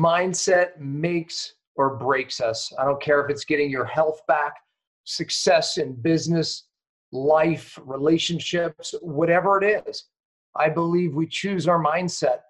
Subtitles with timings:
[0.00, 2.72] Mindset makes or breaks us.
[2.78, 4.54] I don't care if it's getting your health back,
[5.04, 6.64] success in business,
[7.12, 10.04] life, relationships, whatever it is.
[10.56, 12.40] I believe we choose our mindset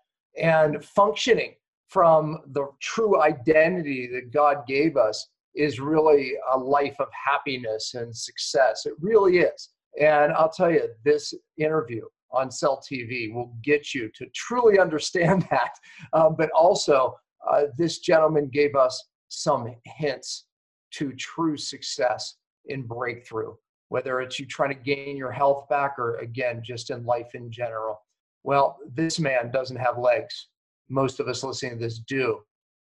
[0.40, 1.54] and functioning
[1.88, 8.14] from the true identity that God gave us is really a life of happiness and
[8.14, 8.86] success.
[8.86, 9.70] It really is.
[10.00, 15.46] And I'll tell you, this interview on Cell TV will get you to truly understand
[15.50, 15.72] that.
[16.12, 17.16] Um, but also,
[17.50, 20.46] uh, this gentleman gave us some hints
[20.92, 23.54] to true success in breakthrough,
[23.88, 27.50] whether it's you trying to gain your health back or, again, just in life in
[27.50, 27.98] general.
[28.44, 30.48] Well, this man doesn't have legs.
[30.88, 32.40] Most of us listening to this do,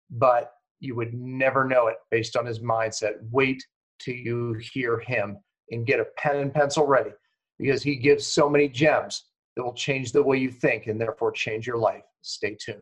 [0.10, 3.14] but you would never know it based on his mindset.
[3.32, 3.64] Wait
[4.00, 5.38] till you hear him
[5.72, 7.12] and get a pen and pencil ready
[7.58, 9.26] because he gives so many gems
[9.56, 12.04] that will change the way you think and therefore change your life.
[12.22, 12.82] Stay tuned.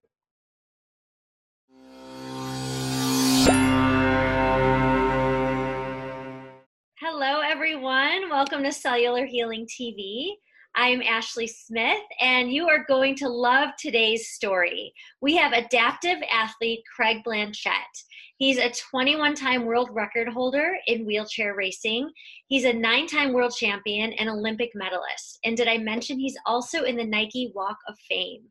[8.43, 10.31] Welcome to Cellular Healing TV.
[10.75, 14.93] I'm Ashley Smith, and you are going to love today's story.
[15.21, 18.03] We have adaptive athlete Craig Blanchette.
[18.35, 22.11] He's a 21 time world record holder in wheelchair racing.
[22.49, 25.39] He's a nine time world champion and Olympic medalist.
[25.45, 28.41] And did I mention he's also in the Nike Walk of Fame?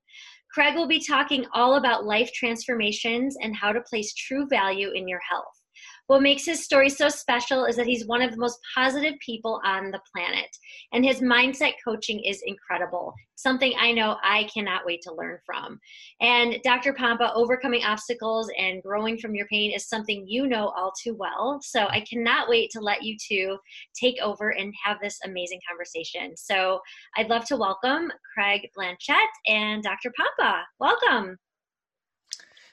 [0.55, 5.07] Craig will be talking all about life transformations and how to place true value in
[5.07, 5.62] your health.
[6.09, 9.61] What makes his story so special is that he's one of the most positive people
[9.65, 10.49] on the planet.
[10.93, 15.79] And his mindset coaching is incredible, something I know I cannot wait to learn from.
[16.21, 16.93] And Dr.
[16.93, 21.61] Pompa, overcoming obstacles and growing from your pain is something you know all too well.
[21.63, 23.57] So I cannot wait to let you two
[23.95, 26.37] take over and have this amazing conversation.
[26.37, 26.81] So
[27.17, 29.17] I'd love to welcome Craig Blanchette
[29.47, 30.13] and Dr.
[30.19, 30.63] Pompa.
[30.81, 31.37] Welcome.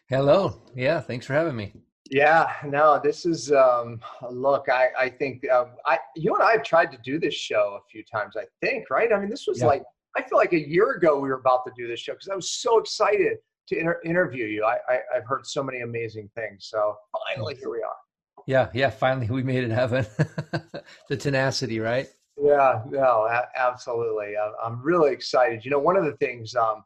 [0.10, 0.64] Hello.
[0.76, 1.74] Yeah, thanks for having me.
[2.12, 4.00] Yeah, no, this is um,
[4.32, 4.68] look.
[4.68, 7.86] I I think uh, I you and I have tried to do this show a
[7.90, 8.36] few times.
[8.36, 9.14] I think right.
[9.14, 9.68] I mean, this was yeah.
[9.68, 9.84] like
[10.18, 12.36] I feel like a year ago we were about to do this show because I
[12.36, 13.38] was so excited
[13.68, 14.66] to inter- interview you.
[14.66, 16.68] I, I have heard so many amazing things.
[16.70, 16.96] So
[17.28, 17.96] finally, here we are.
[18.48, 18.90] Yeah, yeah.
[18.90, 20.06] Finally, we made it happen.
[21.10, 22.08] the tenacity, right?
[22.42, 24.34] Yeah, no, a- absolutely.
[24.64, 25.64] I'm really excited.
[25.64, 26.84] You know, one of the things um,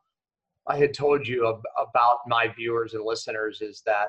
[0.67, 4.07] I had told you ab- about my viewers and listeners is that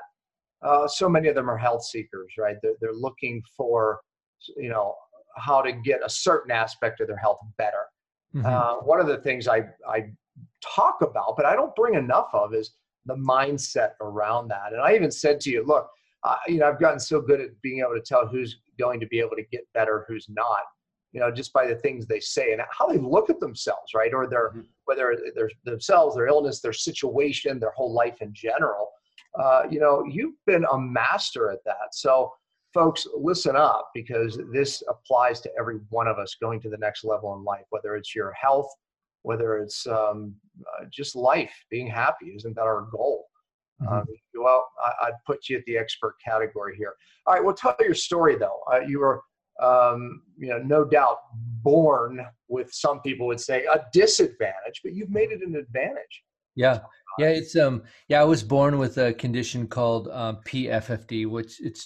[0.61, 2.55] uh, so many of them are health seekers, right?
[2.61, 3.99] They're, they're looking for,
[4.57, 4.95] you know,
[5.37, 7.83] how to get a certain aspect of their health better.
[8.33, 8.45] Mm-hmm.
[8.45, 10.05] Uh, one of the things I, I
[10.63, 12.71] talk about, but I don't bring enough of, is
[13.05, 14.73] the mindset around that.
[14.73, 15.87] And I even said to you, look,
[16.23, 19.07] uh, you know, I've gotten so good at being able to tell who's going to
[19.07, 20.61] be able to get better, who's not,
[21.11, 24.13] you know, just by the things they say and how they look at themselves, right?
[24.13, 24.61] Or their, mm-hmm.
[24.85, 28.89] whether they're themselves, their illness, their situation, their whole life in general
[29.39, 31.93] uh, you know, you've been a master at that.
[31.93, 32.31] So,
[32.73, 37.03] folks, listen up because this applies to every one of us going to the next
[37.03, 38.69] level in life, whether it's your health,
[39.23, 42.33] whether it's um, uh, just life, being happy.
[42.35, 43.25] Isn't that our goal?
[43.81, 43.93] Mm-hmm.
[43.93, 44.67] Um, well,
[45.01, 46.93] I, would put you at the expert category here.
[47.25, 48.61] All right, well, tell your story though.
[48.71, 49.21] Uh, you were,
[49.61, 51.17] um, you know, no doubt
[51.63, 56.23] born with some people would say a disadvantage, but you've made it an advantage.
[56.55, 56.79] Yeah,
[57.17, 61.79] yeah, it's um yeah, I was born with a condition called um, PFFD, which it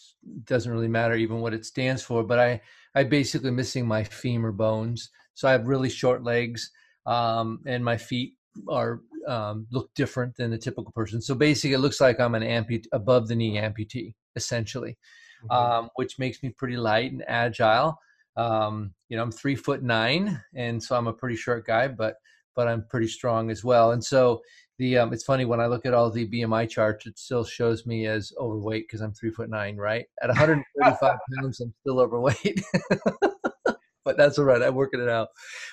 [0.45, 2.61] doesn't really matter even what it stands for, but I
[2.95, 6.71] I basically missing my femur bones, so I have really short legs,
[7.05, 8.33] um, and my feet
[8.67, 11.21] are um, look different than the typical person.
[11.21, 14.97] So basically, it looks like I'm an amput above the knee amputee, essentially,
[15.43, 15.51] mm-hmm.
[15.51, 17.99] um, which makes me pretty light and agile.
[18.35, 22.15] Um, you know, I'm three foot nine, and so I'm a pretty short guy, but
[22.55, 23.91] but I'm pretty strong as well.
[23.91, 24.41] And so
[24.77, 27.85] the um, it's funny when I look at all the BMI charts, it still shows
[27.85, 30.05] me as overweight because I'm three foot nine, right?
[30.21, 30.99] At 135
[31.37, 32.61] pounds, I'm still overweight.
[34.05, 34.63] but that's all right.
[34.63, 35.27] I'm working it out.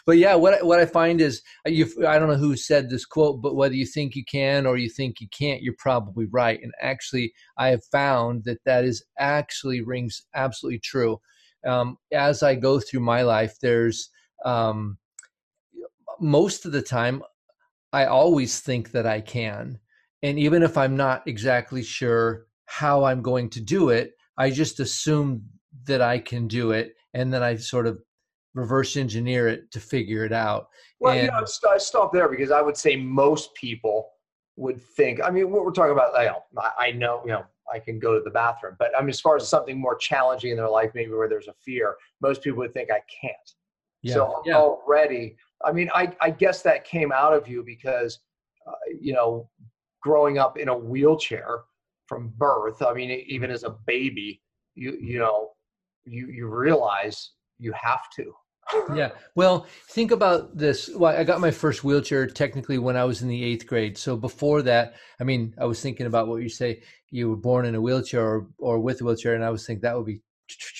[0.04, 1.86] But yeah, what what I find is uh, you.
[2.06, 4.90] I don't know who said this quote, but whether you think you can or you
[4.90, 6.60] think you can't, you're probably right.
[6.62, 11.18] And actually, I have found that that is actually rings absolutely true.
[11.66, 14.10] Um, as I go through my life, there's
[14.44, 14.98] um,
[16.20, 17.22] most of the time
[17.92, 19.78] I always think that I can.
[20.22, 24.80] And even if I'm not exactly sure how I'm going to do it, I just
[24.80, 25.44] assume
[25.84, 26.94] that I can do it.
[27.14, 28.02] And then I sort of
[28.54, 30.68] reverse engineer it to figure it out.
[30.98, 34.08] Well, and, you know, I stop there because I would say most people
[34.56, 36.42] would think, I mean, what we're talking about, you know,
[36.78, 39.36] I know, you know, I can go to the bathroom, but I mean, as far
[39.36, 42.72] as something more challenging in their life, maybe where there's a fear, most people would
[42.72, 43.36] think I can't.
[44.02, 44.14] Yeah.
[44.14, 44.56] So yeah.
[44.56, 48.20] already I mean, I, I guess that came out of you because,
[48.66, 49.48] uh, you know,
[50.02, 51.60] growing up in a wheelchair,
[52.06, 52.82] from birth.
[52.82, 54.40] I mean, even as a baby,
[54.74, 55.50] you you know,
[56.04, 58.32] you you realize you have to.
[58.94, 59.10] yeah.
[59.34, 60.90] Well, think about this.
[60.94, 63.96] Well, I got my first wheelchair technically when I was in the eighth grade.
[63.96, 66.82] So before that, I mean, I was thinking about what you say.
[67.10, 69.82] You were born in a wheelchair or, or with a wheelchair, and I was thinking
[69.82, 70.20] that would be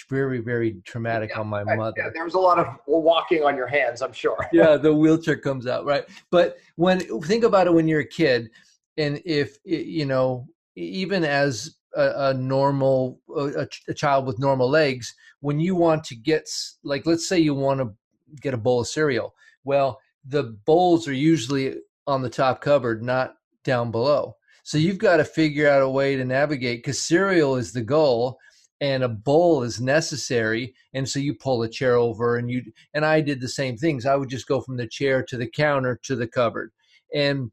[0.09, 1.95] very, very traumatic yeah, on my mother.
[1.99, 4.37] Yeah, there was a lot of walking on your hands, I'm sure.
[4.53, 6.05] yeah, the wheelchair comes out, right?
[6.31, 8.51] But when think about it when you're a kid,
[8.97, 15.15] and if you know, even as a, a normal a, a, child with normal legs
[15.41, 16.49] when you want to get
[16.85, 17.93] like let's say you want to
[18.41, 19.35] get a bowl of cereal
[19.65, 19.99] well
[20.29, 21.77] the bowls are usually
[22.07, 23.35] on the top cupboard not
[23.65, 27.73] down below so you've got to figure out a way to navigate because cereal is
[27.73, 28.39] the goal
[28.81, 32.63] and a bowl is necessary and so you pull a chair over and you
[32.95, 35.49] and i did the same things i would just go from the chair to the
[35.49, 36.71] counter to the cupboard
[37.15, 37.51] and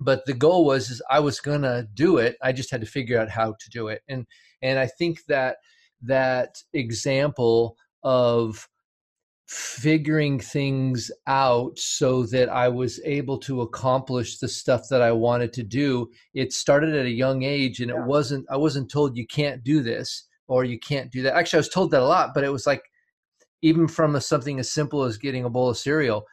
[0.00, 2.36] but the goal was is I was gonna do it.
[2.42, 4.02] I just had to figure out how to do it.
[4.08, 4.26] And
[4.62, 5.58] and I think that
[6.02, 8.68] that example of
[9.46, 15.52] figuring things out so that I was able to accomplish the stuff that I wanted
[15.54, 16.10] to do.
[16.32, 18.00] It started at a young age and yeah.
[18.00, 21.34] it wasn't I wasn't told you can't do this or you can't do that.
[21.34, 22.82] Actually I was told that a lot, but it was like
[23.62, 26.26] even from a, something as simple as getting a bowl of cereal,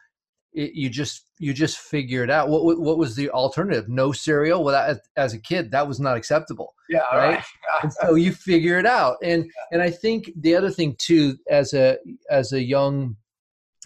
[0.52, 2.48] it, you just you just figure it out.
[2.48, 3.88] What, what, what was the alternative?
[3.88, 4.62] No cereal.
[4.62, 6.74] Well, that, as a kid, that was not acceptable.
[6.90, 7.36] Yeah, right.
[7.36, 7.44] right.
[7.82, 11.72] and so you figure it out, and and I think the other thing too, as
[11.72, 11.96] a
[12.30, 13.16] as a young,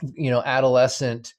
[0.02, 1.34] you know, adolescent,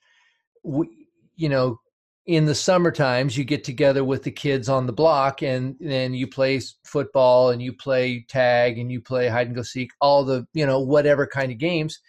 [0.64, 0.88] we,
[1.36, 1.78] you know,
[2.28, 6.14] in the summer times you get together with the kids on the block and then
[6.14, 10.24] you play football and you play tag and you play hide and go seek all
[10.26, 12.02] the you know whatever kind of games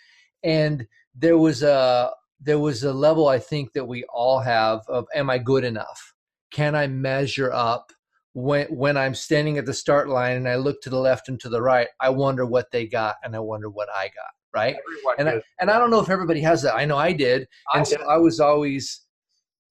[0.43, 2.11] and there was a
[2.41, 6.15] there was a level I think that we all have of am I good enough?
[6.53, 7.93] Can I measure up
[8.33, 11.41] when when I'm standing at the start line and I look to the left and
[11.41, 11.89] to the right?
[12.01, 14.77] I wonder what they got and I wonder what I got, right?
[14.77, 16.77] Everyone and I, and I don't know if everybody has that.
[16.77, 19.01] I know I did, and I so I was always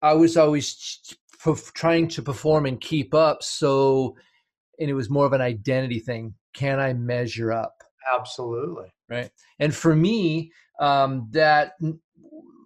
[0.02, 1.00] I was always
[1.74, 3.42] trying to perform and keep up.
[3.42, 4.16] So,
[4.78, 6.34] and it was more of an identity thing.
[6.54, 7.74] Can I measure up?
[8.18, 8.92] Absolutely.
[9.08, 9.30] Right.
[9.58, 11.74] And for me, um, that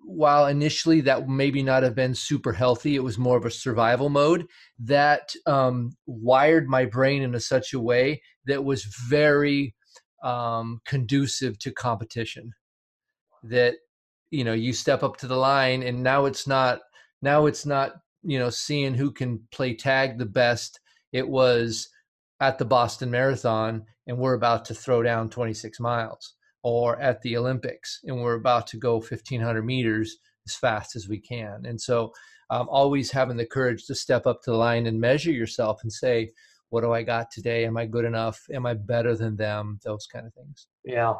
[0.06, 4.08] while initially that maybe not have been super healthy, it was more of a survival
[4.08, 4.46] mode
[4.78, 9.74] that um, wired my brain in a such a way that was very
[10.22, 12.52] um, conducive to competition.
[13.42, 13.74] That
[14.30, 16.80] you know you step up to the line, and now it's not
[17.22, 20.80] now it's not you know seeing who can play tag the best.
[21.12, 21.88] It was
[22.40, 27.36] at the Boston Marathon, and we're about to throw down 26 miles or at the
[27.36, 30.16] Olympics and we're about to go 1500 meters
[30.48, 31.64] as fast as we can.
[31.64, 32.12] And so
[32.50, 35.92] um, always having the courage to step up to the line and measure yourself and
[35.92, 36.32] say,
[36.70, 37.64] what do I got today?
[37.66, 38.44] Am I good enough?
[38.52, 39.78] Am I better than them?
[39.84, 40.66] Those kind of things.
[40.84, 41.14] Yeah.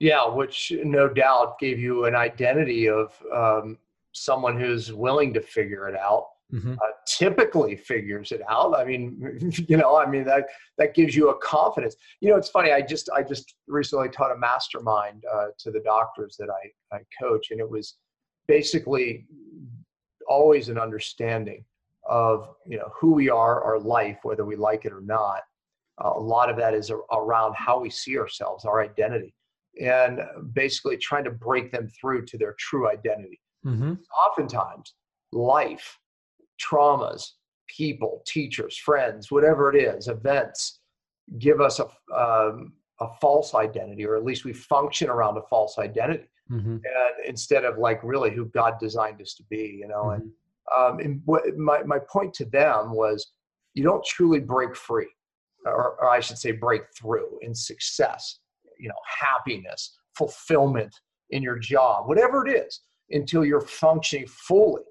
[0.00, 0.26] Yeah.
[0.26, 3.76] Which no doubt gave you an identity of um,
[4.12, 6.74] someone who's willing to figure it out mm-hmm.
[6.74, 8.76] uh, typically figures it out.
[8.76, 10.46] I mean, you know, I mean that
[10.78, 11.96] that gives you a confidence.
[12.20, 12.72] You know, it's funny.
[12.72, 17.00] I just I just recently taught a mastermind uh, to the doctors that I I
[17.20, 17.96] coach, and it was
[18.46, 19.26] basically
[20.28, 21.64] always an understanding
[22.08, 25.42] of you know who we are, our life, whether we like it or not.
[26.02, 29.34] Uh, a lot of that is around how we see ourselves, our identity,
[29.82, 30.20] and
[30.54, 33.38] basically trying to break them through to their true identity.
[33.64, 33.94] Mm-hmm.
[34.26, 34.94] Oftentimes,
[35.32, 35.98] life
[36.60, 37.32] traumas,
[37.68, 40.80] people, teachers, friends, whatever it is, events,
[41.38, 45.78] give us a, um, a false identity, or at least we function around a false
[45.78, 46.28] identity.
[46.50, 46.72] Mm-hmm.
[46.72, 50.22] And instead of like really who God designed us to be, you know, mm-hmm.
[50.22, 50.32] and,
[50.76, 53.32] um, and what, my, my point to them was
[53.74, 55.08] you don't truly break free,
[55.64, 58.40] or, or I should say break through in success,
[58.78, 60.94] you know, happiness, fulfillment
[61.30, 64.82] in your job, whatever it is, until you're functioning fully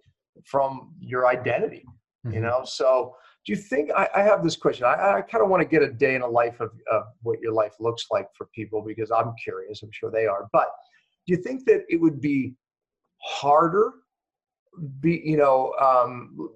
[0.46, 1.84] from your identity
[2.26, 2.36] mm-hmm.
[2.36, 2.62] you know?
[2.66, 4.86] So do you think i, I have this question.
[4.86, 7.40] I, I kind of want to get a day in a life of, of what
[7.40, 9.82] your life looks like for people because i'm curious.
[9.84, 10.48] I'm sure they are.
[10.52, 10.68] But
[11.26, 12.56] do you think that it would be
[13.22, 13.94] harder?
[15.02, 16.50] Be you know um,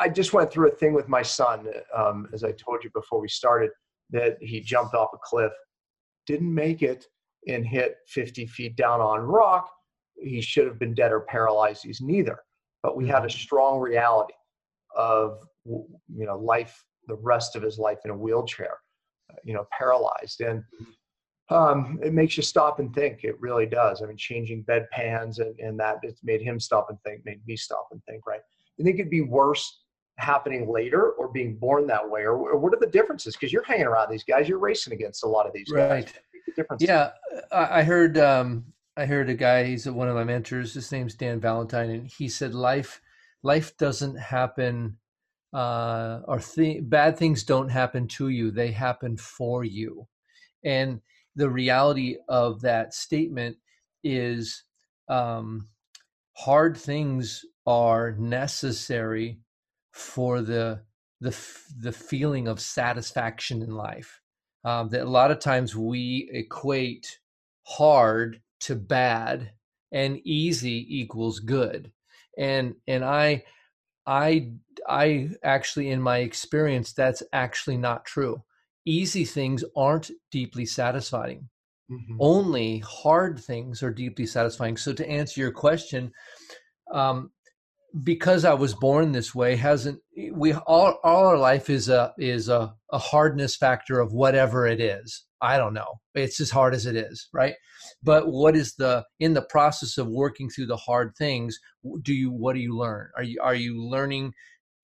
[0.00, 3.20] i just went through a thing with my son um, as i told you before
[3.20, 3.70] we started
[4.10, 5.52] that he jumped off a cliff
[6.26, 7.06] didn't make it
[7.46, 9.70] and hit 50 feet down on rock
[10.22, 12.38] he should have been dead or paralyzed he's neither.
[12.82, 13.38] But we had a mm-hmm.
[13.38, 14.34] strong reality
[14.96, 18.76] of you know life the rest of his life in a wheelchair
[19.30, 20.40] uh, you know paralyzed.
[20.40, 21.54] And mm-hmm.
[21.54, 24.02] um, it makes you stop and think it really does.
[24.02, 27.56] I mean changing bedpans and, and that it's made him stop and think made me
[27.56, 28.40] stop and think right?
[28.76, 29.80] You think it'd be worse
[30.18, 32.22] happening later or being born that way?
[32.22, 33.34] Or, or what are the differences?
[33.34, 36.06] Because you're hanging around these guys you're racing against a lot of these right.
[36.06, 36.14] guys
[36.56, 37.10] the yeah
[37.52, 38.64] i heard um
[38.96, 42.28] i heard a guy he's one of my mentors his name's dan valentine and he
[42.28, 43.00] said life
[43.42, 44.96] life doesn't happen
[45.54, 50.06] uh or th- bad things don't happen to you they happen for you
[50.64, 51.00] and
[51.36, 53.56] the reality of that statement
[54.04, 54.64] is
[55.08, 55.68] um
[56.34, 59.38] hard things are necessary
[59.92, 60.82] for the
[61.20, 61.36] the
[61.78, 64.20] the feeling of satisfaction in life.
[64.64, 67.18] Um, that a lot of times we equate
[67.64, 69.52] hard to bad
[69.92, 71.92] and easy equals good,
[72.38, 73.44] and and I
[74.06, 74.52] I
[74.88, 78.42] I actually in my experience that's actually not true.
[78.84, 81.48] Easy things aren't deeply satisfying.
[81.90, 82.16] Mm-hmm.
[82.20, 84.76] Only hard things are deeply satisfying.
[84.76, 86.12] So to answer your question,
[86.92, 87.30] um,
[88.02, 90.00] because I was born this way hasn't
[90.32, 94.80] we all all our life is a is a, a hardness factor of whatever it
[94.80, 95.24] is.
[95.42, 96.00] I don't know.
[96.14, 97.54] It's as hard as it is, right?
[98.02, 101.58] But what is the in the process of working through the hard things,
[102.02, 103.10] do you what do you learn?
[103.16, 104.32] Are you are you learning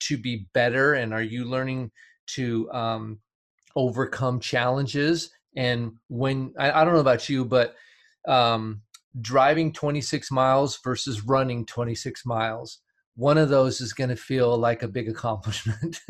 [0.00, 1.92] to be better and are you learning
[2.28, 3.20] to um
[3.76, 7.76] overcome challenges and when I, I don't know about you, but
[8.26, 8.82] um
[9.20, 12.80] driving 26 miles versus running 26 miles
[13.18, 16.00] one of those is going to feel like a big accomplishment.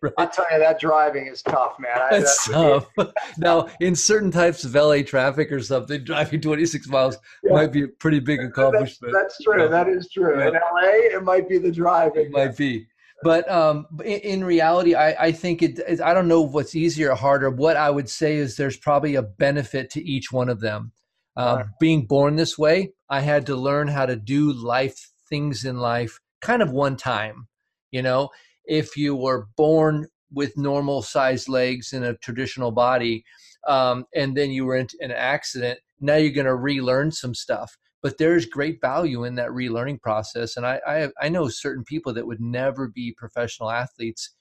[0.00, 0.12] right?
[0.16, 2.00] I'll tell you that driving is tough, man.
[2.00, 2.86] I, That's tough.
[3.38, 7.52] now, in certain types of LA traffic or something, driving 26 miles yeah.
[7.52, 9.12] might be a pretty big accomplishment.
[9.12, 9.64] That's, that's true.
[9.64, 9.68] Yeah.
[9.68, 10.38] That is true.
[10.38, 10.48] Yeah.
[10.48, 12.24] In LA, it might be the driving.
[12.24, 12.86] It might be.
[13.22, 17.10] But um, in, in, reality, I, I think it, it, I don't know what's easier
[17.10, 17.50] or harder.
[17.50, 20.92] What I would say is there's probably a benefit to each one of them.
[21.36, 21.66] Um, right.
[21.80, 26.20] Being born this way, I had to learn how to do life things in life
[26.40, 27.48] kind of one time.
[27.90, 28.28] You know,
[28.64, 33.24] if you were born with normal sized legs in a traditional body,
[33.66, 37.76] um, and then you were in an accident, now you're going to relearn some stuff.
[38.02, 42.12] But there's great value in that relearning process, and I, I I know certain people
[42.14, 44.34] that would never be professional athletes,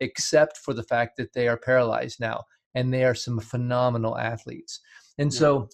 [0.00, 4.80] except for the fact that they are paralyzed now, and they are some phenomenal athletes.
[5.16, 5.38] And yeah.
[5.38, 5.68] so,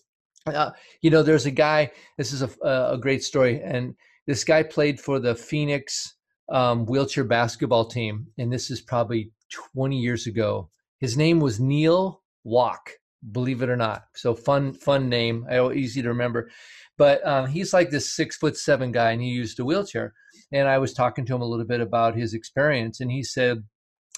[0.46, 0.70] uh,
[1.02, 1.90] you know, there's a guy.
[2.16, 2.50] This is a
[2.94, 6.14] a great story, and this guy played for the Phoenix
[6.50, 9.32] um, wheelchair basketball team, and this is probably
[9.74, 10.70] 20 years ago.
[11.00, 12.90] His name was Neil Walk,
[13.32, 14.04] believe it or not.
[14.14, 15.46] So fun, fun name.
[15.74, 16.50] Easy to remember.
[16.98, 20.14] But um, he's like this six foot seven guy, and he used a wheelchair.
[20.52, 23.64] And I was talking to him a little bit about his experience, and he said,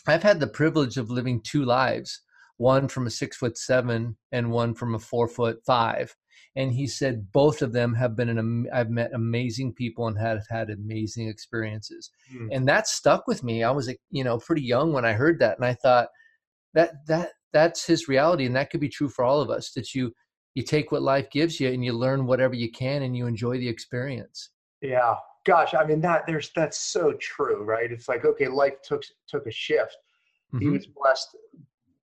[0.06, 2.20] "I've had the privilege of living two lives."
[2.56, 6.14] One from a six foot seven and one from a four foot five
[6.56, 10.44] and he said both of them have been an I've met amazing people and have
[10.48, 12.48] had amazing experiences, mm.
[12.52, 13.62] and that stuck with me.
[13.62, 16.08] I was you know pretty young when I heard that, and I thought
[16.74, 19.72] that that that's his reality, and that could be true for all of us.
[19.72, 20.12] That you
[20.54, 23.58] you take what life gives you and you learn whatever you can, and you enjoy
[23.58, 24.50] the experience.
[24.80, 25.14] Yeah,
[25.46, 27.90] gosh, I mean that there's that's so true, right?
[27.90, 29.96] It's like okay, life took took a shift.
[30.54, 30.64] Mm-hmm.
[30.64, 31.36] He was blessed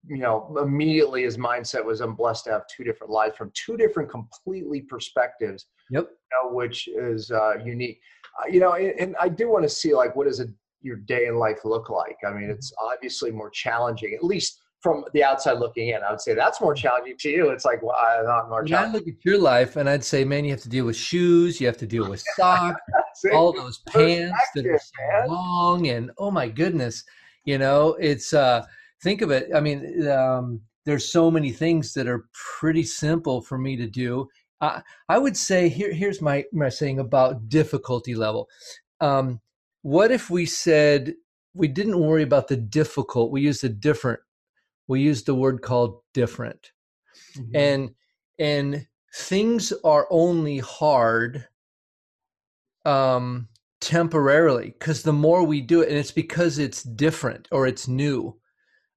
[0.07, 3.77] you know, immediately his mindset was, I'm blessed to have two different lives from two
[3.77, 5.67] different completely perspectives.
[5.91, 6.07] Yep.
[6.09, 7.99] You know, which is uh, unique.
[8.39, 10.47] Uh, you know, and, and I do want to see like what does a,
[10.81, 12.17] your day in life look like?
[12.25, 16.01] I mean, it's obviously more challenging, at least from the outside looking in.
[16.01, 17.49] I would say that's more challenging to you.
[17.49, 18.95] It's like, well, I'm not more challenging.
[18.95, 21.61] I look at your life and I'd say, man, you have to deal with shoes,
[21.61, 22.81] you have to deal with socks,
[23.33, 27.03] all those pants that are so long, and oh my goodness,
[27.45, 28.65] you know, it's uh
[29.01, 29.49] think of it.
[29.53, 34.27] I mean, um, there's so many things that are pretty simple for me to do.
[34.61, 38.49] I, I would say here, here's my, my saying about difficulty level.
[38.99, 39.41] Um,
[39.81, 41.15] what if we said
[41.53, 43.31] we didn't worry about the difficult?
[43.31, 44.19] We used a different.
[44.87, 46.71] We used the word called different,
[47.35, 47.55] mm-hmm.
[47.55, 47.91] and
[48.37, 51.47] and things are only hard
[52.85, 53.47] um,
[53.79, 58.35] temporarily because the more we do it, and it's because it's different or it's new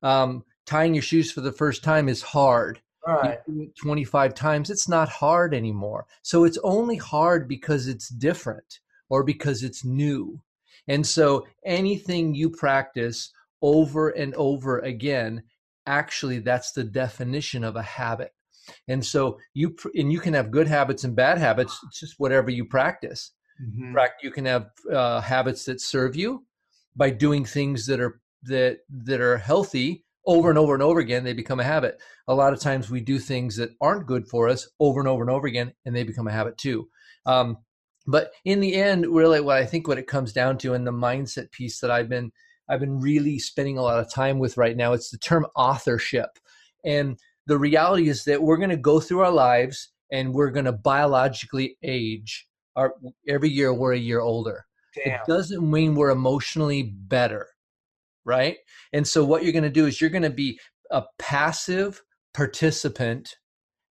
[0.05, 2.81] um, tying your shoes for the first time is hard.
[3.07, 3.39] Right.
[3.83, 6.07] 25 times, it's not hard anymore.
[6.23, 8.81] So it's only hard because it's different
[9.11, 10.41] or because it's new.
[10.89, 13.31] And so anything you practice
[13.61, 15.43] over and over again,
[15.87, 18.33] actually, that's the definition of a habit.
[18.89, 21.79] And so you and you can have good habits and bad habits.
[21.87, 23.33] It's just whatever you practice.
[23.63, 23.97] Mm-hmm.
[24.23, 26.45] You can have uh, habits that serve you
[26.97, 31.25] by doing things that are that that are healthy over and over and over again
[31.25, 31.99] they become a habit
[32.29, 35.23] a lot of times we do things that aren't good for us over and over
[35.23, 36.89] and over again and they become a habit too
[37.27, 37.59] um,
[38.07, 40.93] but in the end really what i think what it comes down to and the
[40.93, 42.31] mindset piece that i've been
[42.69, 44.93] I've been really spending a lot of time with right now.
[44.93, 46.39] It's the term authorship.
[46.85, 50.65] And the reality is that we're going to go through our lives and we're going
[50.65, 52.47] to biologically age.
[52.77, 52.95] Our,
[53.29, 54.67] every year we're a year older.
[54.95, 55.15] Damn.
[55.15, 57.49] It doesn't mean we're emotionally better,
[58.25, 58.57] right?
[58.93, 60.59] And so what you're going to do is you're going to be
[60.91, 62.03] a passive
[62.33, 63.37] participant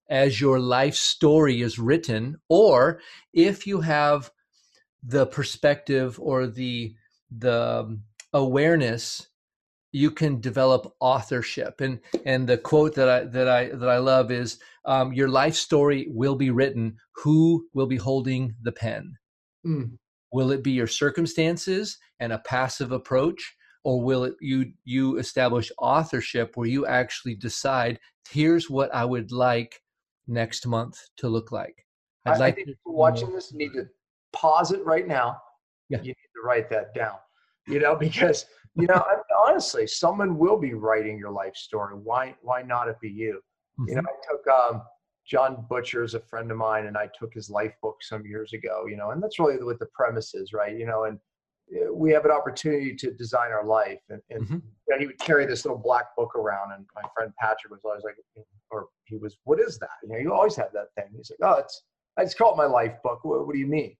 [0.09, 2.99] as your life story is written or
[3.33, 4.31] if you have
[5.03, 6.93] the perspective or the
[7.35, 7.99] the
[8.33, 9.27] awareness
[9.91, 14.31] you can develop authorship and and the quote that i that i that i love
[14.31, 19.13] is um, your life story will be written who will be holding the pen
[19.65, 19.97] Mm.
[20.33, 25.71] will it be your circumstances and a passive approach or will it you you establish
[25.77, 27.99] authorship where you actually decide
[28.29, 29.81] here's what i would like
[30.27, 31.85] next month to look like
[32.25, 33.85] I, i'd like I think to- watching this need to
[34.31, 35.37] pause it right now.
[35.89, 35.99] Yeah.
[35.99, 37.17] You need to write that down.
[37.67, 41.93] You know, because you know, I- honestly, someone will be writing your life story.
[41.95, 43.39] Why why not it be you?
[43.87, 44.05] You know, Mhm.
[44.07, 44.81] I took um,
[45.27, 48.53] Jon Butcher is a friend of mine, and I took his life book some years
[48.53, 48.85] ago.
[48.87, 50.75] You know, and that's really what the premise is, right?
[50.75, 51.19] You know, and
[51.91, 54.61] we have an opportunity to design our life, and, and Mhm.
[54.61, 57.81] you know, he would carry this little black book around, and my friend Patrick was
[57.83, 58.15] always like,
[58.69, 59.89] or he was, what is that?
[60.03, 61.11] You know, you always have that thing.
[61.15, 61.83] He's like, oh, it's,
[62.17, 63.23] I just call it my life book.
[63.23, 63.95] What, what do you mean?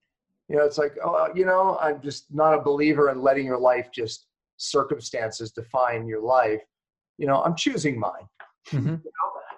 [0.49, 3.59] You know, it's like, oh, you know, I'm just not a believer in letting your
[3.59, 4.27] life just
[4.57, 6.61] circumstances define your life.
[7.17, 8.27] You know, I'm choosing mine.
[8.67, 9.01] Mhm.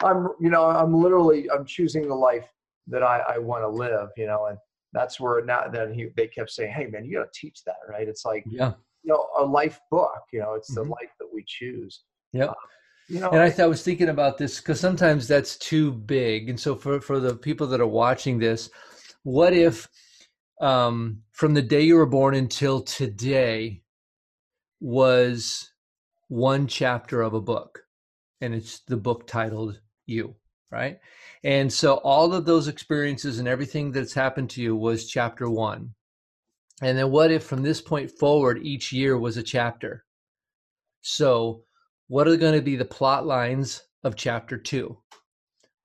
[0.04, 2.48] I'm, you know, I'm literally, I'm choosing the life
[2.88, 4.10] that I, I want to live.
[4.18, 4.58] You know, and
[4.96, 7.78] that's where now then he they kept saying, hey man, you got to teach that,
[7.90, 8.08] right?
[8.08, 8.74] It's like, yeah
[9.06, 10.24] you know, a life book.
[10.34, 10.90] You know, it's the Mhm.
[10.90, 12.04] life that we choose.
[12.34, 12.46] Yeah.
[12.46, 12.54] Uh,
[13.08, 16.50] you know, And I, I was thinking about this because sometimes that's too big.
[16.50, 18.70] And so for, for the people that are watching this,
[19.22, 19.88] what if
[20.60, 23.84] um, from the day you were born until today
[24.80, 25.72] was
[26.28, 27.84] one chapter of a book?
[28.42, 30.36] And it's the book titled You,
[30.76, 31.00] right?
[31.46, 35.92] And so all of those experiences and everything that's happened to you was chapter one.
[36.82, 40.04] And then what if from this point forward, each year was a chapter?
[41.02, 41.64] So
[42.08, 44.98] what are going to be the plot lines of chapter two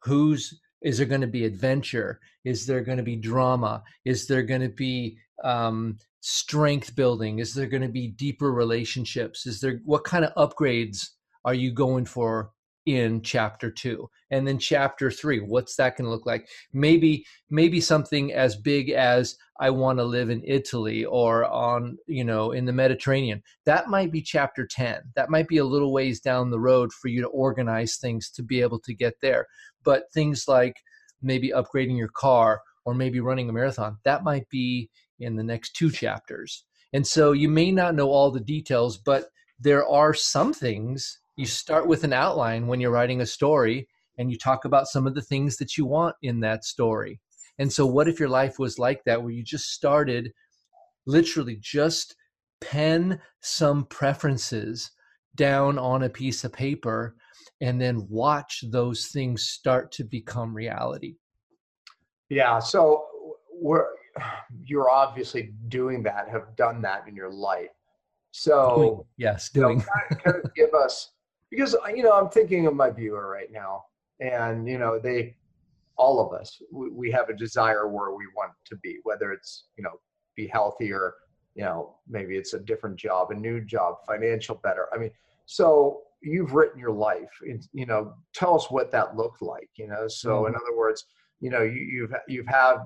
[0.03, 4.43] who's is there going to be adventure is there going to be drama is there
[4.43, 9.81] going to be um, strength building is there going to be deeper relationships is there
[9.85, 11.09] what kind of upgrades
[11.45, 12.51] are you going for
[12.97, 16.49] in chapter two and then chapter three what's that going to look like?
[16.73, 22.25] Maybe maybe something as big as i want to live in italy or on you
[22.25, 23.43] know in the mediterranean.
[23.65, 27.09] That might be chapter 10 that might be a little ways down the road for
[27.09, 29.47] you to organize things to be able to get there.
[29.83, 30.77] But things like
[31.23, 35.75] maybe upgrading your car or maybe running a marathon that might be in the next
[35.77, 36.65] two chapters.
[36.93, 41.47] And so you may not know all the details but there are some things you
[41.47, 45.15] start with an outline when you're writing a story and you talk about some of
[45.15, 47.21] the things that you want in that story
[47.59, 50.33] and so what if your life was like that where you just started
[51.07, 52.15] literally just
[52.61, 54.91] pen some preferences
[55.35, 57.17] down on a piece of paper
[57.61, 61.17] and then watch those things start to become reality.
[62.29, 62.59] Yeah.
[62.59, 63.05] So
[63.53, 63.87] we're
[64.65, 67.69] you're obviously doing that, have done that in your life.
[68.33, 69.81] So yes, doing.
[69.81, 71.11] kind, of, kind of give us
[71.51, 73.85] because uh, you know I'm thinking of my viewer right now,
[74.21, 75.37] and you know they,
[75.97, 79.67] all of us, we, we have a desire where we want to be, whether it's
[79.77, 80.01] you know
[80.37, 81.15] be healthier,
[81.55, 84.89] you know maybe it's a different job, a new job, financial better.
[84.93, 85.11] I mean,
[85.47, 89.89] so you've written your life, and, you know, tell us what that looked like, you
[89.89, 90.07] know.
[90.07, 90.49] So mm-hmm.
[90.49, 91.05] in other words,
[91.41, 92.77] you know, you, you've you've had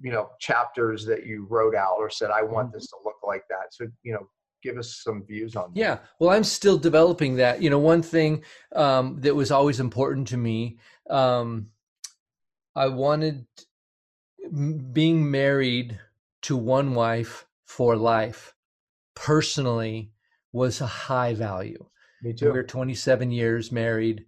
[0.00, 2.76] you know chapters that you wrote out or said I want mm-hmm.
[2.76, 3.72] this to look like that.
[3.72, 4.28] So you know
[4.62, 5.78] give us some views on that.
[5.78, 7.62] Yeah, well, I'm still developing that.
[7.62, 8.44] You know, one thing
[8.74, 10.78] um, that was always important to me,
[11.10, 11.68] um,
[12.74, 13.46] I wanted
[14.92, 15.98] being married
[16.42, 18.54] to one wife for life
[19.14, 20.12] personally
[20.52, 21.84] was a high value.
[22.22, 22.52] Me too.
[22.52, 24.24] We're 27 years married.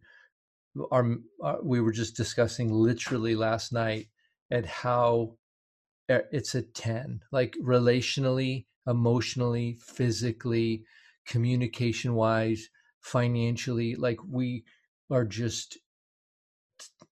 [0.91, 4.09] Our, our we were just discussing literally last night
[4.51, 5.37] at how
[6.09, 10.85] uh, it's a 10 like relationally emotionally physically
[11.27, 12.69] communication wise
[13.01, 14.65] financially like we
[15.11, 15.79] are just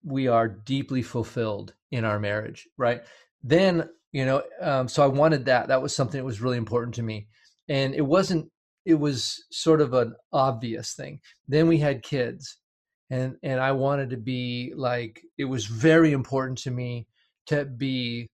[0.03, 3.01] we are deeply fulfilled in our marriage right?
[3.43, 6.95] Then you know um, so i wanted that that was something that was really important
[6.95, 7.27] to me.
[7.67, 8.49] And it wasn't
[8.85, 11.19] it was sort of an obvious thing.
[11.47, 12.57] Then we had kids
[13.09, 17.07] and and i wanted to be like it was very important to me
[17.47, 18.29] to be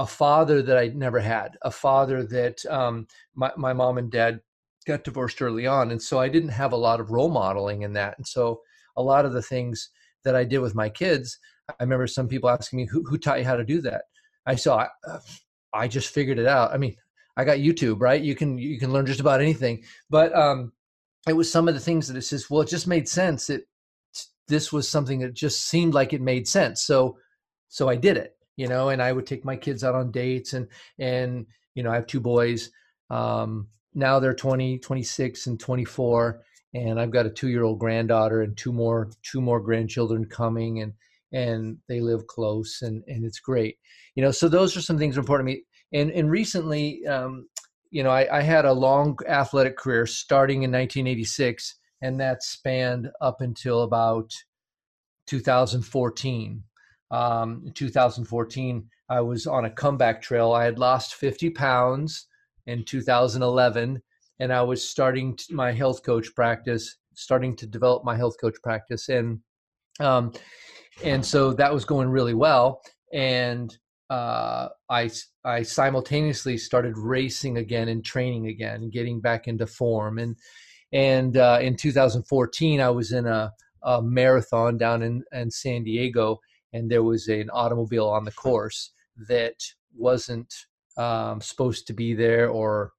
[0.00, 4.40] a father that i never had a father that um, my, my mom and dad
[4.86, 7.92] got divorced early on, and so I didn't have a lot of role modeling in
[7.94, 8.16] that.
[8.18, 8.60] And so
[8.96, 9.90] a lot of the things
[10.24, 13.38] that I did with my kids, I remember some people asking me, "Who, who taught
[13.38, 14.02] you how to do that?"
[14.46, 15.18] I saw, uh,
[15.72, 16.72] I just figured it out.
[16.72, 16.96] I mean,
[17.36, 18.20] I got YouTube, right?
[18.20, 19.84] You can you can learn just about anything.
[20.08, 20.72] But um,
[21.28, 23.50] it was some of the things that it says, well, it just made sense.
[23.50, 23.64] It
[24.48, 26.82] this was something that just seemed like it made sense.
[26.82, 27.18] So
[27.68, 30.52] so I did it, you know, and I would take my kids out on dates
[30.52, 30.68] and
[30.98, 32.70] and you know, I have two boys.
[33.08, 36.42] Um, now they're 20, 26 and 24
[36.74, 40.92] and I've got a 2-year-old granddaughter and two more two more grandchildren coming and
[41.32, 43.78] and they live close and and it's great.
[44.14, 45.62] You know, so those are some things important to me.
[45.98, 47.48] And and recently um,
[47.90, 53.08] you know, I, I had a long athletic career starting in 1986 and that spanned
[53.22, 54.30] up until about
[55.28, 56.64] 2014.
[57.10, 60.52] Um, in 2014, I was on a comeback trail.
[60.52, 62.26] I had lost 50 pounds
[62.66, 64.00] in 2011,
[64.38, 69.08] and I was starting my health coach practice, starting to develop my health coach practice,
[69.08, 69.40] and
[69.98, 70.32] um,
[71.04, 72.80] and so that was going really well.
[73.12, 73.76] And
[74.08, 75.10] uh, I
[75.44, 80.18] I simultaneously started racing again and training again, getting back into form.
[80.18, 80.36] And
[80.92, 86.40] and uh, in 2014, I was in a, a marathon down in, in San Diego,
[86.72, 88.92] and there was an automobile on the course
[89.28, 89.56] that
[89.96, 90.52] wasn't
[90.96, 92.92] um, supposed to be there, or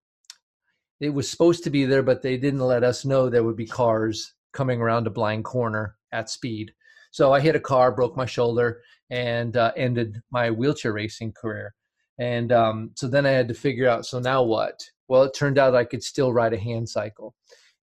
[1.00, 3.66] it was supposed to be there, but they didn't let us know there would be
[3.66, 6.74] cars coming around a blind corner at speed.
[7.12, 11.74] So I hit a car, broke my shoulder, and uh, ended my wheelchair racing career.
[12.20, 14.80] And um, so then I had to figure out so now what?
[15.08, 17.36] Well, it turned out I could still ride a hand cycle.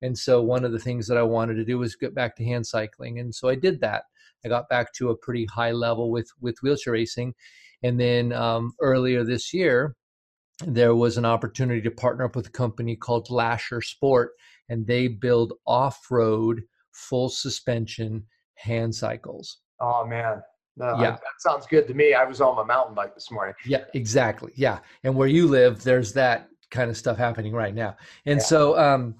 [0.01, 2.45] And so one of the things that I wanted to do was get back to
[2.45, 3.19] hand cycling.
[3.19, 4.03] And so I did that.
[4.45, 7.33] I got back to a pretty high level with, with wheelchair racing.
[7.83, 9.95] And then um, earlier this year,
[10.65, 14.31] there was an opportunity to partner up with a company called Lasher Sport,
[14.69, 19.59] and they build off road full suspension hand cycles.
[19.79, 20.41] Oh, man.
[20.75, 21.09] No, yeah.
[21.09, 22.13] I, that sounds good to me.
[22.13, 23.53] I was on my mountain bike this morning.
[23.65, 24.51] Yeah, exactly.
[24.55, 24.79] Yeah.
[25.03, 27.95] And where you live, there's that kind of stuff happening right now.
[28.25, 28.45] And yeah.
[28.45, 29.15] so, um,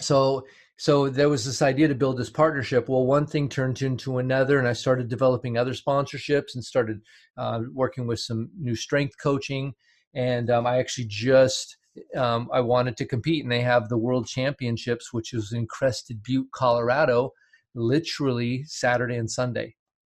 [0.00, 4.18] so so there was this idea to build this partnership well one thing turned into
[4.18, 7.00] another and i started developing other sponsorships and started
[7.36, 9.72] uh, working with some new strength coaching
[10.14, 11.76] and um, i actually just
[12.16, 16.22] um, i wanted to compete and they have the world championships which is in crested
[16.22, 17.32] butte colorado
[17.74, 19.74] literally saturday and sunday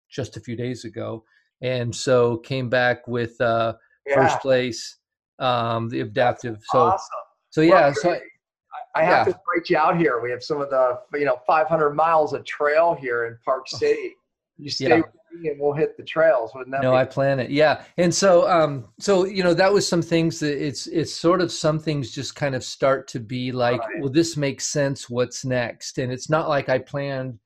[0.09, 1.23] just a few days ago
[1.62, 3.75] and so came back with uh,
[4.07, 4.14] yeah.
[4.14, 4.99] first place
[5.38, 7.09] um, the adaptive so awesome.
[7.51, 8.21] so yeah so I,
[8.97, 9.33] I have yeah.
[9.33, 10.21] to invite you out here.
[10.21, 13.77] We have some of the, you know, 500 miles of trail here in Park oh.
[13.77, 14.15] City.
[14.57, 14.97] You stay yeah.
[14.97, 16.53] with me and we'll hit the trails.
[16.55, 17.51] Wouldn't that no, be- I plan it.
[17.51, 17.83] Yeah.
[17.99, 21.53] And so, um, so, you know, that was some things that it's, it's sort of
[21.53, 24.01] some things just kind of start to be like, right.
[24.01, 25.11] well, this makes sense.
[25.11, 25.99] What's next?
[25.99, 27.39] And it's not like I planned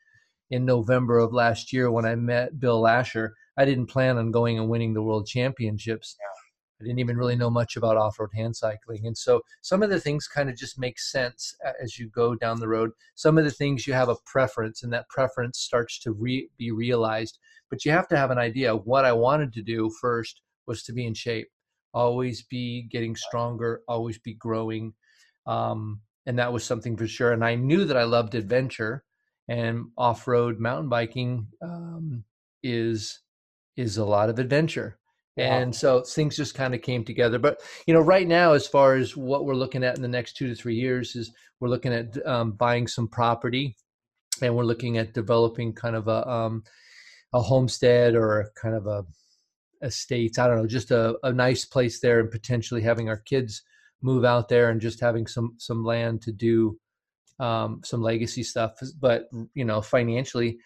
[0.51, 3.35] in November of last year when I met Bill Lasher.
[3.59, 6.17] I didn't plan on going and winning the world championships.
[6.21, 6.39] Yeah
[6.81, 9.07] I didn't even really know much about off-road hand cycling.
[9.07, 12.59] And so some of the things kind of just make sense as you go down
[12.59, 12.90] the road.
[13.14, 16.71] Some of the things you have a preference and that preference starts to re- be
[16.71, 17.38] realized.
[17.69, 18.75] But you have to have an idea.
[18.75, 21.49] What I wanted to do first was to be in shape,
[21.93, 24.95] always be getting stronger, always be growing.
[25.47, 27.33] Um, and that was something for sure.
[27.33, 29.05] And I knew that I loved adventure
[29.49, 32.25] and off-road mountain biking um,
[32.62, 33.21] is
[33.77, 35.00] is a lot of adventure
[35.37, 37.38] and so things just kind of came together.
[37.38, 40.37] But you know right now as far as what we're looking at in the next
[40.37, 43.77] two to three years is we're looking at um, buying some property
[44.43, 46.64] and we're looking at developing kind of a um,
[47.33, 49.05] a homestead or kind of a
[49.83, 53.62] estates i don't know just a, a nice place there and potentially having our kids
[54.03, 56.79] move out there and just having some some land to do
[57.38, 58.73] um, some legacy stuff.
[58.99, 60.59] But you know financially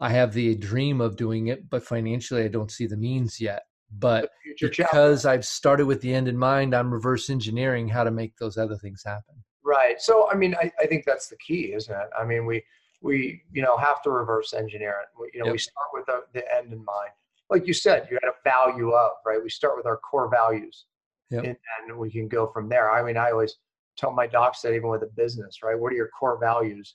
[0.00, 3.64] i have the dream of doing it but financially i don't see the means yet
[3.98, 8.36] but because I've started with the end in mind, I'm reverse engineering how to make
[8.36, 9.34] those other things happen.
[9.64, 10.00] Right.
[10.00, 12.08] So, I mean, I, I think that's the key, isn't it?
[12.18, 12.62] I mean, we,
[13.02, 15.08] we, you know, have to reverse engineer it.
[15.18, 15.52] We, you know, yep.
[15.52, 17.10] we start with the, the, end in mind.
[17.48, 19.42] Like you said, you had a value of, right?
[19.42, 20.84] We start with our core values
[21.30, 21.44] yep.
[21.44, 21.56] and,
[21.88, 22.90] and we can go from there.
[22.90, 23.56] I mean, I always
[23.96, 25.78] tell my docs that even with a business, right?
[25.78, 26.94] What are your core values?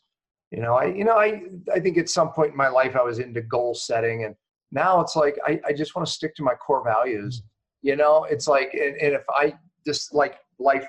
[0.52, 3.04] You know, I, you know, I, I think at some point in my life I
[3.04, 4.36] was into goal setting and,
[4.76, 7.88] now it's like I, I just want to stick to my core values mm-hmm.
[7.88, 8.26] you know?
[8.26, 9.54] It's like and, and if i
[9.88, 10.88] just like life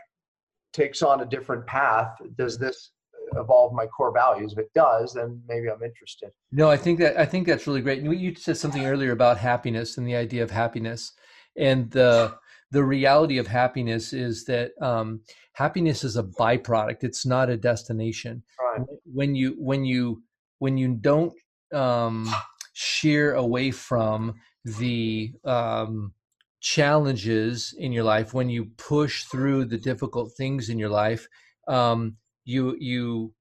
[0.73, 2.91] takes on a different path does this
[3.35, 4.53] evolve my core values?
[4.53, 6.31] If it does then maybe i'm interested.
[6.53, 8.03] No i think that i think that's really great.
[8.03, 11.13] You said something earlier about happiness and the idea of happiness.
[11.57, 12.37] And the
[12.73, 15.21] the reality of happiness is that um,
[15.53, 17.05] happiness is a byproduct.
[17.05, 18.43] It's not a destination.
[18.61, 18.87] Right.
[19.05, 20.23] when you when you
[20.59, 21.33] when you don't
[21.73, 22.29] um,
[22.79, 24.35] sheer away from
[24.65, 26.13] the um,
[26.61, 31.29] challenges in your life when you push through the difficult things in your life
[31.69, 33.33] um, you you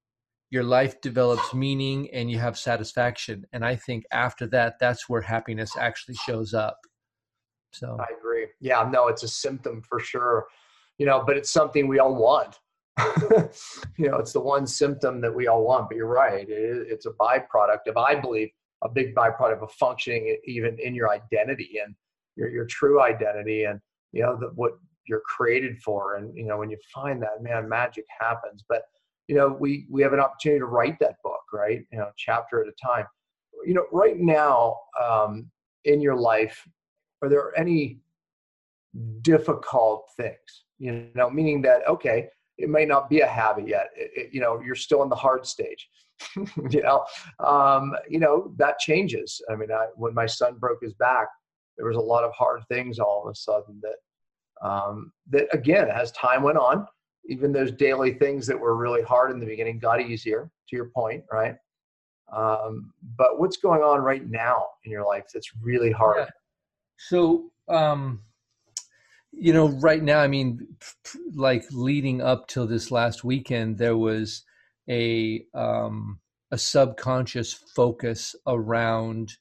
[0.52, 5.22] your life develops meaning and you have satisfaction and i think after that that's where
[5.22, 6.78] happiness actually shows up
[7.76, 8.48] so I agree.
[8.62, 10.46] Yeah, no, it's a symptom for sure.
[10.98, 12.60] You know, but it's something we all want.
[13.98, 15.90] you know, it's the one symptom that we all want.
[15.90, 18.50] But you're right; it it's a byproduct of, I believe,
[18.86, 21.96] a big byproduct of functioning even in your identity and
[22.36, 23.80] your your true identity, and
[24.12, 24.74] you know the, what
[25.08, 26.16] you're created for.
[26.16, 28.64] And you know, when you find that, man, magic happens.
[28.68, 28.84] But
[29.28, 31.84] you know, we we have an opportunity to write that book, right?
[31.92, 33.06] You know, chapter at a time.
[33.66, 35.50] You know, right now um,
[35.86, 36.68] in your life,
[37.22, 38.00] are there any
[39.22, 44.12] difficult things you know meaning that okay it may not be a habit yet it,
[44.16, 45.90] it, you know you're still in the hard stage
[46.70, 47.06] you know
[47.40, 49.42] um, you know that changes.
[49.52, 51.28] I mean I, when my son broke his back
[51.78, 55.90] there was a lot of hard things all of a sudden that um, that again
[55.90, 56.88] as time went on
[57.28, 60.90] even those daily things that were really hard in the beginning got easier to your
[60.96, 61.56] point right?
[62.32, 66.18] Um, but what's going on right now in your life that's really hard?
[66.20, 66.30] Yeah.
[66.98, 68.22] So, um,
[69.32, 70.68] you know, right now, I mean,
[71.34, 74.44] like leading up till this last weekend, there was
[74.90, 76.20] a um,
[76.52, 79.34] a subconscious focus around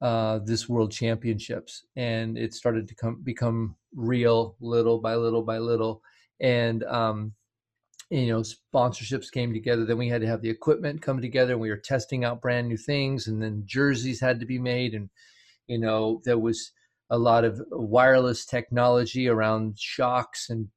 [0.00, 5.58] uh, this World Championships, and it started to come become real little by little by
[5.58, 6.02] little,
[6.40, 7.32] and um,
[8.10, 9.84] you know, sponsorships came together.
[9.84, 12.68] Then we had to have the equipment come together, and we were testing out brand
[12.68, 15.10] new things, and then jerseys had to be made, and
[15.66, 16.72] you know, there was
[17.10, 20.68] a lot of wireless technology around shocks and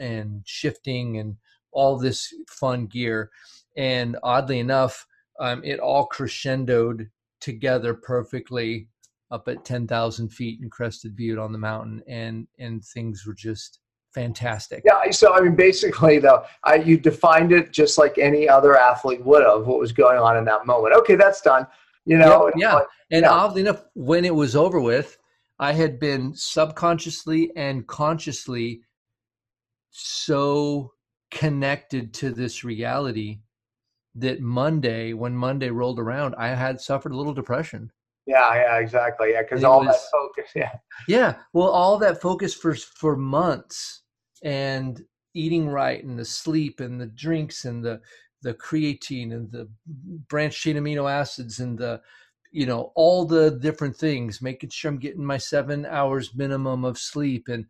[0.00, 1.36] and shifting and
[1.76, 3.30] all this fun gear.
[3.76, 5.06] And oddly enough,
[5.38, 7.08] um, it all crescendoed
[7.40, 8.88] together perfectly
[9.30, 12.02] up at 10,000 feet in Crested Butte on the mountain.
[12.08, 13.80] And, and things were just
[14.14, 14.82] fantastic.
[14.86, 19.22] Yeah, so I mean, basically, though, I, you defined it just like any other athlete
[19.24, 19.66] would have.
[19.66, 20.94] What was going on in that moment?
[20.94, 21.66] Okay, that's done.
[22.06, 22.74] You know, yeah.
[22.74, 23.32] like, And Yeah.
[23.32, 25.18] oddly enough, when it was over with,
[25.58, 28.80] I had been subconsciously and consciously
[29.90, 30.92] so
[31.36, 33.40] connected to this reality
[34.14, 37.92] that Monday, when Monday rolled around, I had suffered a little depression.
[38.26, 39.32] yeah, yeah, exactly.
[39.32, 40.50] Yeah, because all that focus.
[40.54, 40.72] Yeah,
[41.06, 44.02] Yeah, well, all that focus for for months
[44.42, 45.02] and
[45.34, 48.00] eating right and the sleep and the drinks and the
[48.42, 49.68] the creatine and the
[50.28, 52.00] branched chain amino acids and the
[52.52, 56.96] you know all the different things making sure i'm getting my seven hours minimum of
[56.96, 57.66] sleep and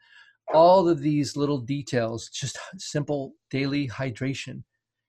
[0.55, 4.63] all of these little details just simple daily hydration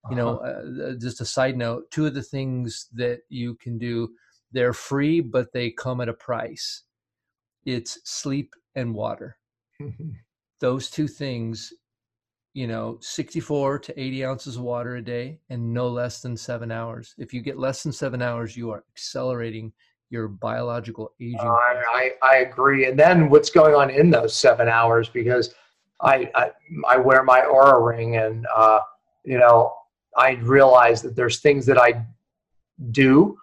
[0.09, 4.09] you know uh, just a side note two of the things that you can do
[4.51, 6.83] they're free but they come at a price.
[7.65, 9.37] It's sleep and water.
[9.79, 10.05] Uh-huh.
[10.59, 11.71] those two things
[12.55, 16.71] you know 64 to 80 ounces of water a day and no less than seven
[16.71, 17.13] hours.
[17.19, 19.71] If you get less than seven hours you are accelerating
[20.09, 22.85] your biological aging I, I I agree.
[22.85, 25.09] And then what's going on in those seven hours?
[25.09, 25.53] Because
[26.01, 26.51] I I,
[26.87, 28.79] I wear my Oura ring, and uh,
[29.25, 29.73] you know,
[30.17, 32.05] I realize that there's things that I
[32.91, 33.37] do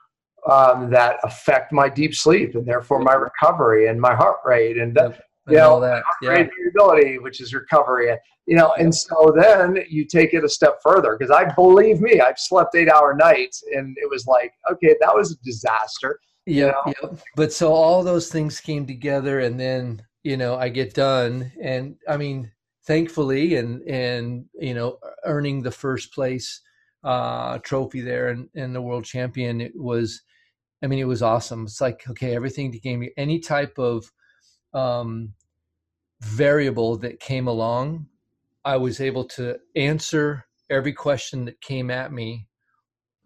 [0.51, 4.97] um, that affect my deep sleep, and therefore my recovery and my heart rate, and
[4.97, 5.15] and
[5.49, 8.11] you know, all that yeah variability, which is recovery.
[8.11, 12.01] And, you know, and so then you take it a step further because I believe
[12.01, 16.19] me, I've slept eight hour nights and it was like, okay, that was a disaster.
[16.47, 16.93] Yeah know?
[17.03, 17.21] yep.
[17.37, 21.97] but so all those things came together and then you know i get done and
[22.09, 22.51] i mean
[22.87, 26.61] thankfully and and you know earning the first place
[27.05, 30.23] uh trophy there and, and the world champion it was
[30.83, 34.11] i mean it was awesome it's like okay everything gave me any type of
[34.75, 35.33] um
[36.21, 38.07] variable that came along
[38.65, 42.47] i was able to answer every question that came at me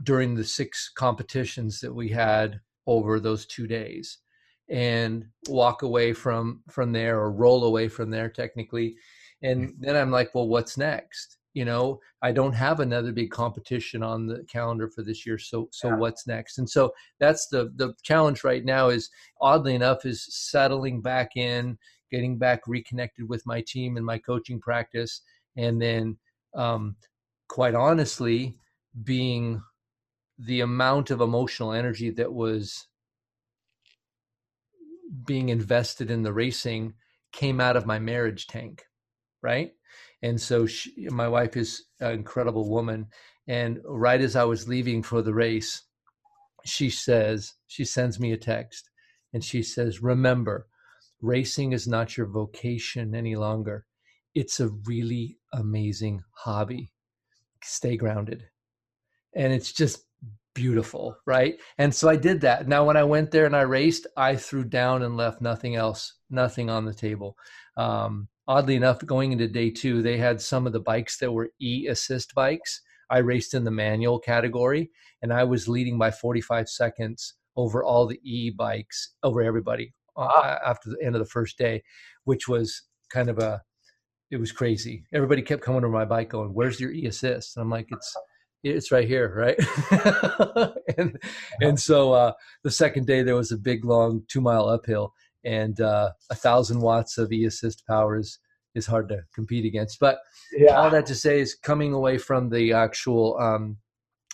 [0.03, 4.19] during the six competitions that we had over those two days
[4.71, 8.97] and walk away from from there or roll away from there technically.
[9.43, 11.37] And then i'm like well what's next?
[11.55, 15.69] You know i don't have another big competition on the calendar for this year so
[15.71, 15.97] so Yeah.
[15.97, 16.59] what's next?
[16.59, 21.79] And so that's the the challenge right now is oddly enough is settling back in
[22.11, 25.23] getting back reconnected with my team and my coaching practice
[25.57, 26.17] and then
[26.55, 26.97] um
[27.49, 28.57] quite honestly
[29.05, 29.63] being
[30.39, 32.87] the amount of emotional energy that was
[35.25, 36.95] being invested in the racing
[37.33, 38.85] came out of my marriage tank,
[39.43, 39.73] right?
[40.23, 43.07] And so she, my wife is an incredible woman.
[43.47, 45.83] And right as I was leaving for the race,
[46.65, 48.91] she says, she sends me a text
[49.33, 50.67] and she says, Remember,
[51.21, 53.87] racing is not your vocation any longer.
[54.35, 56.93] It's a really amazing hobby.
[57.63, 58.45] Stay grounded.
[59.35, 60.05] And it's just
[60.59, 61.55] beautiful, right?
[61.79, 62.67] And so I did that.
[62.67, 66.15] Now, when I went there and I raced, I threw down and left nothing else,
[66.31, 67.37] nothing on the table.
[67.77, 71.51] Um, oddly enough, going into day two, they had some of the bikes that were
[71.63, 72.83] e assist bikes.
[73.09, 74.91] I raced in the manual category
[75.23, 80.57] and I was leading by 45 seconds over all the e bikes, over everybody uh,
[80.67, 81.85] after the end of the first day,
[82.25, 83.63] which was kind of a,
[84.33, 85.05] it was crazy.
[85.15, 87.57] Everybody kept coming to my bike going, Where's your e assist?
[87.57, 88.17] And I'm like, It's,
[88.63, 89.59] it's right here, right?
[90.99, 91.19] and
[91.61, 92.33] and so uh,
[92.65, 96.81] the second day there was a big long two mile uphill, and uh, a thousand
[96.81, 98.39] watts of e assist power is,
[98.75, 100.01] is hard to compete against.
[100.01, 100.19] But
[100.53, 100.75] yeah.
[100.75, 103.77] all that to say is coming away from the actual um,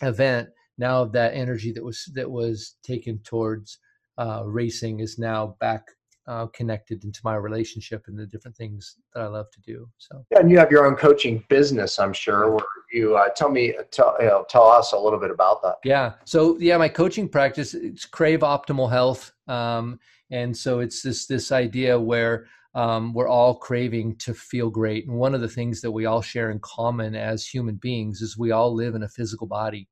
[0.03, 3.79] event now that energy that was that was taken towards
[4.19, 5.83] uh, racing is now back
[6.27, 9.87] uh, connected into my relationship and the different things that I love to do.
[9.99, 12.51] So yeah, and you have your own coaching business, I'm sure.
[12.51, 15.77] Where you uh, tell me, tell you know, tell us a little bit about that.
[15.85, 16.13] Yeah.
[16.25, 19.99] So yeah, my coaching practice it's Crave Optimal Health, um,
[20.31, 25.17] and so it's this this idea where um, we're all craving to feel great, and
[25.17, 28.53] one of the things that we all share in common as human beings is we
[28.53, 29.89] all live in a physical body,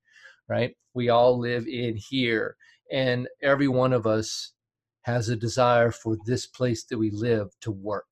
[0.48, 0.74] right?
[0.94, 2.56] We all live in here,
[2.90, 4.52] and every one of us
[5.02, 8.06] has a desire for this place that we live to work,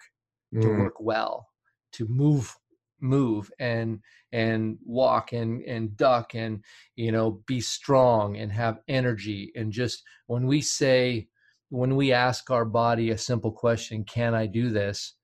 [0.52, 0.60] mm.
[0.62, 1.46] to work well,
[1.92, 2.56] to move
[3.00, 4.00] move and
[4.32, 6.62] and walk and and duck and
[6.96, 9.52] you know be strong and have energy.
[9.54, 11.28] And just when we say
[11.70, 15.14] when we ask our body a simple question can i do this?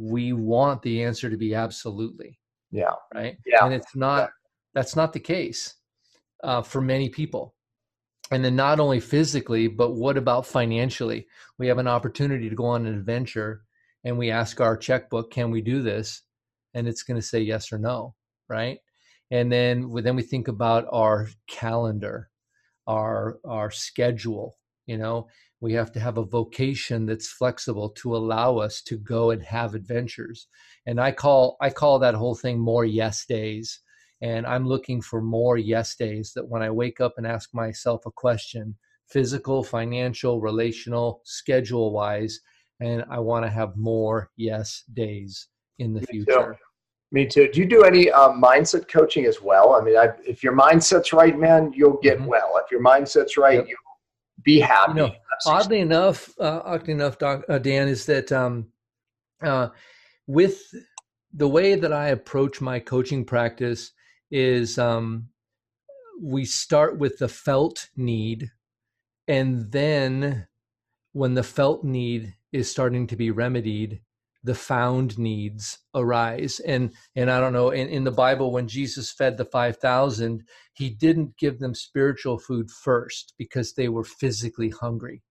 [0.00, 2.38] we want the answer to be absolutely
[2.70, 2.92] yeah.
[3.14, 3.36] right?
[3.46, 3.64] Yeah.
[3.64, 4.26] And it's not yeah.
[4.74, 5.74] that's not the case
[6.44, 7.54] uh, for many people.
[8.30, 11.26] And then not only physically but what about financially?
[11.58, 13.62] We have an opportunity to go on an adventure
[14.04, 16.22] and we ask our checkbook can we do this
[16.78, 18.14] and it's going to say yes or no
[18.48, 18.78] right?
[19.30, 22.30] And then then we think about our calendar
[22.86, 24.56] our our schedule
[24.88, 25.28] you know?
[25.60, 29.74] We have to have a vocation that's flexible to allow us to go and have
[29.74, 30.46] adventures.
[30.86, 33.80] And i call i call that whole thing more yes days.
[34.20, 38.06] And I'm looking for more yes days that when I wake up and ask myself
[38.06, 38.76] a question,
[39.08, 42.40] physical, financial, relational, schedule wise,
[42.80, 46.58] and I want to have more yes days in the future.
[47.10, 47.48] Me too.
[47.48, 49.74] Do you do any um, mindset coaching as well?
[49.74, 52.26] I mean, I, if your mindset's right, man, you'll get mm-hmm.
[52.26, 52.52] well.
[52.62, 53.66] If your mindset's right, yep.
[53.66, 53.78] you'll
[54.42, 54.92] be happy.
[54.92, 55.14] You know,
[55.46, 58.66] oddly enough, uh, oddly enough, Doc, uh, Dan, is that um,
[59.42, 59.68] uh,
[60.26, 60.60] with
[61.32, 63.92] the way that I approach my coaching practice,
[64.30, 65.28] is um,
[66.20, 68.50] we start with the felt need,
[69.26, 70.46] and then
[71.12, 74.02] when the felt need is starting to be remedied,
[74.42, 76.60] the found needs arise.
[76.60, 80.44] And and I don't know, in, in the Bible, when Jesus fed the five thousand,
[80.72, 85.22] he didn't give them spiritual food first because they were physically hungry.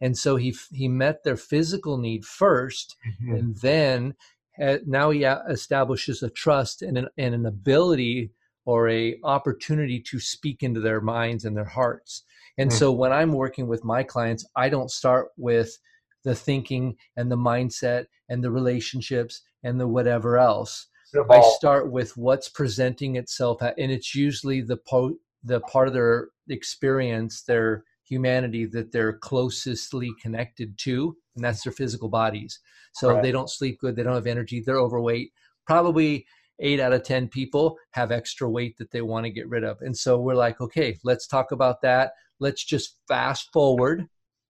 [0.00, 3.34] And so he he met their physical need 1st mm-hmm.
[3.34, 4.14] and then
[4.60, 8.30] uh, now he establishes a trust and an, and an ability
[8.66, 12.22] or a opportunity to speak into their minds and their hearts
[12.58, 12.78] and mm-hmm.
[12.78, 15.78] so when i'm working with my clients i don't start with
[16.24, 20.88] the thinking and the mindset and the relationships and the whatever else
[21.30, 25.94] i start with what's presenting itself at, and it's usually the po- the part of
[25.94, 32.60] their experience their humanity that they're closestly connected to and that's their physical bodies
[32.94, 33.22] so right.
[33.22, 35.30] they don't sleep good they don't have energy they're overweight
[35.66, 36.26] probably
[36.60, 39.78] eight out of 10 people have extra weight that they want to get rid of.
[39.80, 42.12] And so we're like, okay, let's talk about that.
[42.40, 44.06] Let's just fast forward.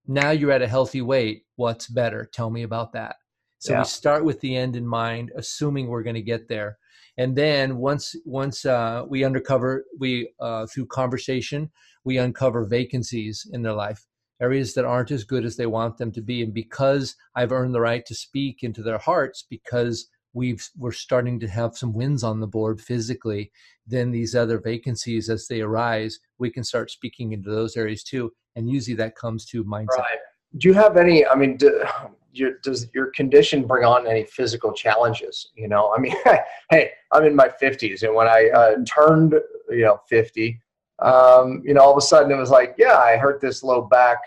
[0.07, 1.45] Now you're at a healthy weight.
[1.57, 2.29] What's better?
[2.33, 3.17] Tell me about that.
[3.59, 3.79] So yeah.
[3.81, 6.79] we start with the end in mind, assuming we're going to get there.
[7.17, 11.71] And then once once uh, we uncover we uh, through conversation
[12.05, 14.05] we uncover vacancies in their life,
[14.41, 17.75] areas that aren't as good as they want them to be, and because I've earned
[17.75, 22.23] the right to speak into their hearts, because we've we're starting to have some wins
[22.23, 23.51] on the board physically
[23.87, 28.31] then these other vacancies as they arise we can start speaking into those areas too
[28.57, 30.19] and usually that comes to mindset right.
[30.59, 31.83] do you have any i mean do,
[32.33, 36.15] your, does your condition bring on any physical challenges you know i mean
[36.71, 39.35] hey i'm in my 50s and when i uh, turned
[39.71, 40.61] you know 50
[41.01, 43.83] um, you know all of a sudden it was like yeah i hurt this low
[43.83, 44.19] back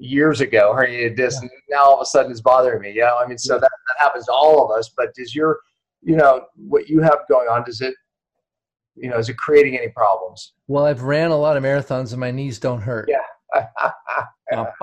[0.00, 2.92] years ago herniated disc, and now all of a sudden it's bothering me.
[2.92, 4.90] You know, I mean, so that, that happens to all of us.
[4.96, 5.60] But does your,
[6.02, 7.94] you know, what you have going on, does it,
[8.96, 10.54] you know, is it creating any problems?
[10.66, 13.08] Well, I've ran a lot of marathons and my knees don't hurt.
[13.08, 13.62] Yeah.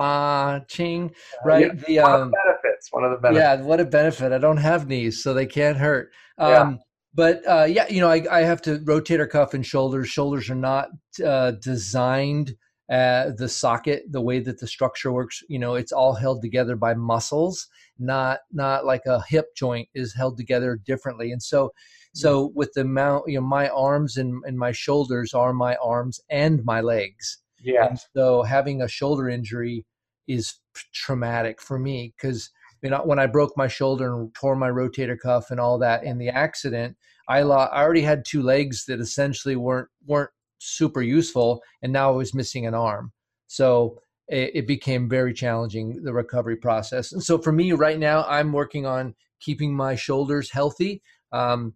[0.00, 1.12] Ah, ching.
[1.44, 1.66] Right.
[1.66, 2.88] Yeah, the um, benefits.
[2.90, 3.42] One of the benefits.
[3.42, 4.32] yeah, what a benefit.
[4.32, 6.10] I don't have knees, so they can't hurt.
[6.38, 6.62] Yeah.
[6.62, 6.78] Um,
[7.12, 10.08] but uh, yeah, you know, I, I have to rotator cuff and shoulders.
[10.08, 10.88] Shoulders are not
[11.22, 12.54] uh, designed
[12.90, 15.42] uh, the socket the way that the structure works.
[15.48, 17.66] You know, it's all held together by muscles,
[17.98, 21.32] not not like a hip joint is held together differently.
[21.32, 21.72] And so,
[22.14, 26.20] so with the mount, you know, my arms and, and my shoulders are my arms
[26.30, 27.38] and my legs.
[27.62, 27.88] Yeah.
[27.88, 29.84] And so having a shoulder injury
[30.26, 30.54] is
[30.92, 32.50] traumatic for me because
[32.82, 36.04] you know when I broke my shoulder and tore my rotator cuff and all that
[36.04, 36.96] in the accident,
[37.28, 42.12] I lo- I already had two legs that essentially weren't weren't super useful, and now
[42.12, 43.12] I was missing an arm.
[43.46, 43.98] So
[44.28, 47.12] it, it became very challenging the recovery process.
[47.12, 51.02] And so for me right now, I'm working on keeping my shoulders healthy.
[51.32, 51.74] Um,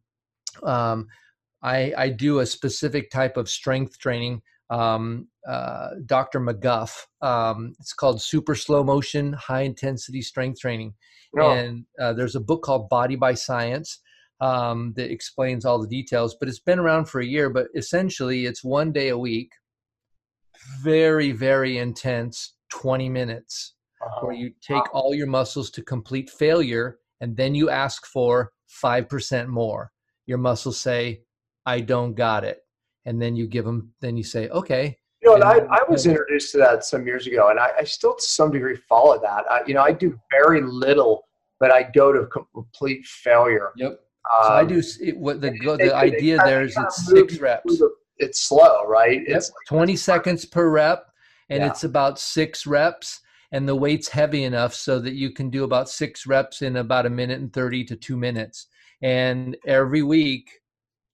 [0.63, 1.07] um,
[1.63, 6.41] I, I do a specific type of strength training um, uh, Dr.
[6.41, 7.07] McGuff.
[7.21, 10.95] Um, it's called Super Slow Motion High Intensity Strength Training.
[11.35, 11.51] No.
[11.51, 14.01] And uh, there's a book called Body by Science
[14.43, 17.49] um, that explains all the details, but it's been around for a year.
[17.49, 19.53] But essentially, it's one day a week,
[20.83, 24.27] very, very intense, 20 minutes, Uh-huh.
[24.27, 29.47] where you take all your muscles to complete failure and then you ask for 5%
[29.47, 29.93] more.
[30.27, 31.23] Your muscles say,
[31.65, 32.59] I don't got it
[33.05, 36.07] and then you give them then you say okay You know, and I, I was
[36.07, 39.45] introduced to that some years ago, and I, I still to some degree follow that.
[39.49, 41.23] I, you know, I do very little,
[41.61, 43.71] but I go to complete failure.
[43.77, 44.01] yep
[44.43, 47.79] so i Um, do it, what the go- the idea there is it's six reps
[47.79, 49.21] the- It's slow, right?
[49.27, 49.39] yep.
[49.39, 51.07] It's 20 seconds per rep
[51.51, 51.71] and Yeah.
[51.71, 53.21] it's about six reps
[53.51, 57.05] and the weight's heavy enough so that you can do about six reps in about
[57.07, 58.69] a minute and 30 to two minutes
[59.03, 60.49] and every week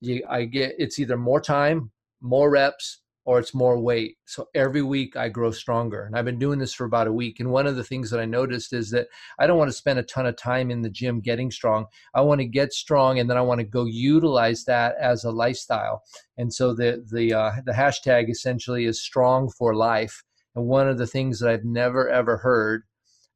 [0.00, 1.90] you, i get it's either more time
[2.20, 4.16] more reps or it's more weight.
[4.24, 6.06] So every week I grow stronger.
[6.06, 7.40] And I've been doing this for about a week.
[7.40, 9.08] And one of the things that I noticed is that
[9.38, 11.84] I don't want to spend a ton of time in the gym getting strong.
[12.14, 15.30] I want to get strong and then I want to go utilize that as a
[15.30, 16.04] lifestyle.
[16.38, 20.24] And so the the uh, the hashtag essentially is strong for life.
[20.56, 22.84] And one of the things that I've never ever heard,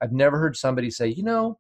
[0.01, 1.59] I've never heard somebody say, you know,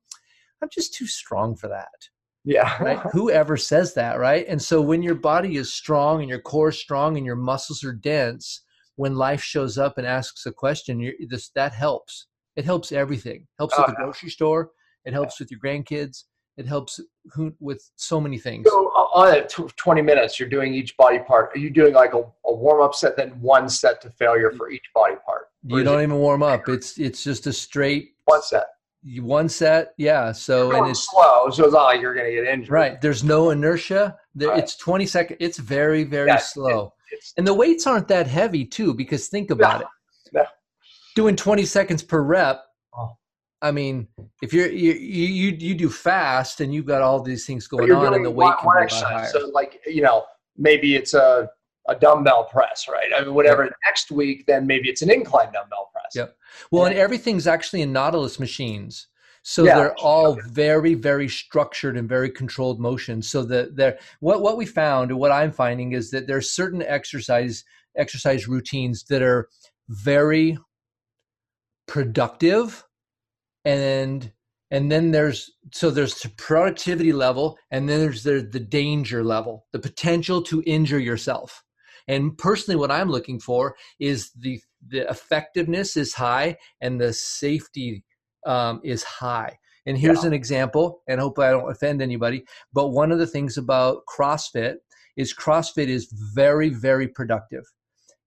[0.62, 2.09] I'm just too strong for that
[2.45, 2.99] yeah, right?
[3.12, 4.45] Whoever says that, right?
[4.49, 7.84] And so when your body is strong and your core is strong and your muscles
[7.84, 8.62] are dense,
[8.97, 12.26] when life shows up and asks a question, you're, this that helps.
[12.57, 13.47] It helps everything.
[13.59, 14.70] Helps Oh, at the grocery store.
[15.05, 16.24] It helps with your grandkids.
[16.59, 17.01] It helps
[17.32, 18.66] who, with so many things.
[18.68, 21.51] So uh, on it, tw- 20 minutes, you're doing each body part.
[21.55, 24.70] Are you doing like a, a warm up set, then one set to failure for
[24.70, 25.49] each body part?
[25.70, 26.68] Or You don't it even warm up.
[26.68, 28.66] It's it's just a straight one set.
[29.20, 29.94] One set.
[29.98, 30.32] Yeah.
[30.32, 32.70] So and it's slow, so it's not like you're going to get injured.
[32.70, 33.00] right.
[33.00, 34.16] There's no inertia.
[34.34, 34.59] There, Right.
[34.62, 35.38] It's 20 seconds.
[35.40, 36.92] It's very very Yeah, slow.
[37.11, 39.86] It's, And the weights aren't that heavy too, because think about it.
[40.32, 40.44] no.
[41.14, 42.64] Doing 20 seconds per rep.
[42.96, 43.11] Oh.
[43.61, 44.09] I mean,
[44.40, 47.92] if you're you you you you do fast and you've got all these things going
[47.92, 49.11] on, and the one, weight can one lot exercise.
[49.12, 49.28] higher.
[49.30, 50.24] So like you know,
[50.57, 51.50] maybe it's a
[51.89, 53.11] a dumbbell press, right?
[53.16, 53.64] I mean, whatever.
[53.87, 56.12] Next week, then maybe it's an incline dumbbell press.
[56.14, 56.37] Yep.
[56.70, 59.09] Well, and everything's actually in Nautilus machines.
[59.43, 60.43] So Yeah, they're all okay.
[60.51, 63.28] very, very structured and very controlled motions.
[63.28, 66.83] So that they're what what we found and what I'm finding is that there's certain
[66.83, 67.64] exercise
[67.97, 69.49] exercise routines that are
[69.89, 70.59] very
[71.87, 72.85] productive
[73.64, 74.33] and
[74.70, 79.66] and then there's so there's the productivity level and then there's the, the danger level
[79.72, 81.62] the potential to injure yourself
[82.09, 88.05] and personally what i'm looking for is the the effectiveness is high and the safety
[88.46, 90.28] um, is high and here's Yeah.
[90.28, 94.76] an example and hopefully i don't offend anybody but one of the things about crossfit
[95.16, 97.64] is crossfit is very very productive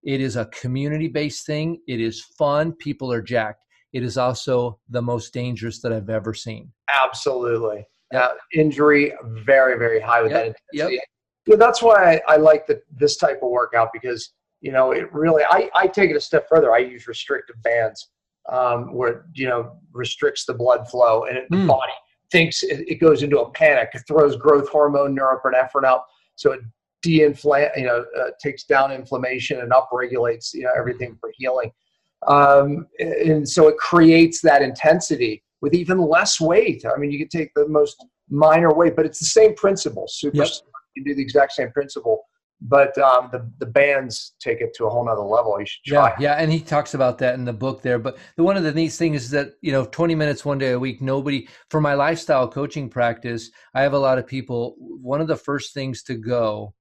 [0.04, 3.64] it is a community based thing it is fun people are jacked
[3.94, 6.70] it is also the most dangerous that I've ever seen.
[6.94, 7.88] Absolutely.
[8.12, 8.22] Yep.
[8.24, 9.14] Uh, injury
[9.46, 10.96] very very high with Yep, that intensity.
[10.96, 11.04] yep.
[11.48, 14.32] Yeah, that's why I, I like the, this type of workout because
[14.62, 15.44] you know it really.
[15.44, 16.74] I, I take it a step further.
[16.74, 18.10] I use restrictive bands
[18.50, 21.68] um, where you know restricts the blood flow and it, the Hmm.
[21.68, 21.94] body
[22.32, 23.90] thinks it, it goes into a panic.
[23.94, 26.62] It throws growth hormone, norepinephrine up, so it
[27.04, 27.70] de-inflame.
[27.78, 31.72] You know, uh, takes down inflammation and upregulates you know everything for healing.
[32.28, 36.84] Um, and so it creates that intensity with even less weight.
[36.86, 40.08] I mean, you can take the most minor weight, but it's the same principle.
[40.08, 40.48] Super, Yep.
[40.96, 42.26] You do the exact same principle
[42.62, 45.60] but um, the the bands take it to a whole nother level.
[45.60, 46.10] You should try.
[46.12, 48.00] Yeah, yeah, and he talks about that in the book there.
[48.00, 50.72] But the one of the neat things is that you know, twenty minutes one day
[50.72, 51.02] a week.
[51.02, 53.52] Nobody for my lifestyle coaching practice.
[53.74, 54.76] I have a lot of people.
[54.80, 56.74] One of the first things to go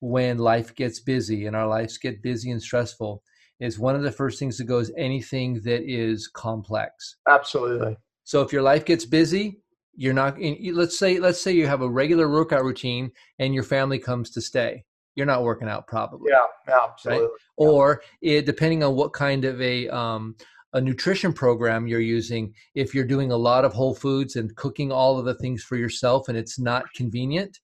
[0.00, 3.22] when life gets busy and our lives get busy and stressful
[3.60, 7.16] is one of the first things to go is anything that is complex.
[7.26, 7.96] Absolutely.
[8.24, 9.62] So if your life gets busy,
[9.96, 10.38] you're not.
[10.72, 14.40] Let's say let's say you have a regular workout routine and your family comes to
[14.40, 14.84] stay
[15.16, 16.30] you're not working out probably.
[16.30, 17.24] Yeah, yeah absolutely.
[17.24, 17.30] Right?
[17.58, 17.66] Yeah.
[17.66, 20.36] Or it, depending on what kind of a um,
[20.74, 24.92] a nutrition program you're using, if you're doing a lot of whole foods and cooking
[24.92, 27.60] all of the things for yourself and it's not convenient,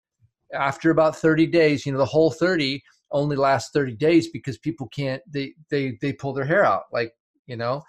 [0.55, 4.89] after about 30 days, you know, the whole 30 only lasts 30 days because people
[4.89, 7.13] can't they they they pull their hair out like,
[7.47, 7.83] you know,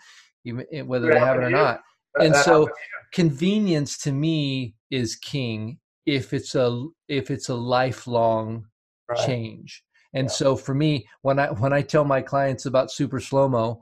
[0.44, 1.80] even, eh, whether they have it or not.
[2.20, 2.70] And so
[3.14, 8.66] convenience to me is king if it's a if it's a lifelong
[9.10, 9.26] right.
[9.26, 9.84] change.
[10.14, 10.32] And yeah.
[10.32, 13.82] so for me, when I when I tell my clients about super slow mo,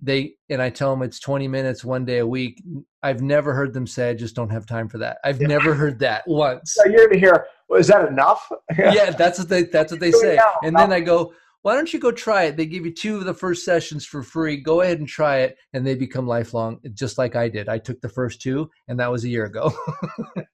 [0.00, 2.62] they and I tell them it's 20 minutes one day a week.
[3.02, 5.18] I've never heard them say I just don't have time for that.
[5.24, 5.48] I've yeah.
[5.48, 6.74] never heard that once.
[6.74, 8.48] So you're gonna hear, well, is that enough?
[8.78, 10.38] yeah, that's what they that's what they say.
[10.62, 11.32] And then I go,
[11.64, 12.58] why don't you go try it?
[12.58, 14.58] They give you two of the first sessions for free.
[14.58, 17.70] Go ahead and try it, and they become lifelong, just like I did.
[17.70, 19.72] I took the first two, and that was a year ago.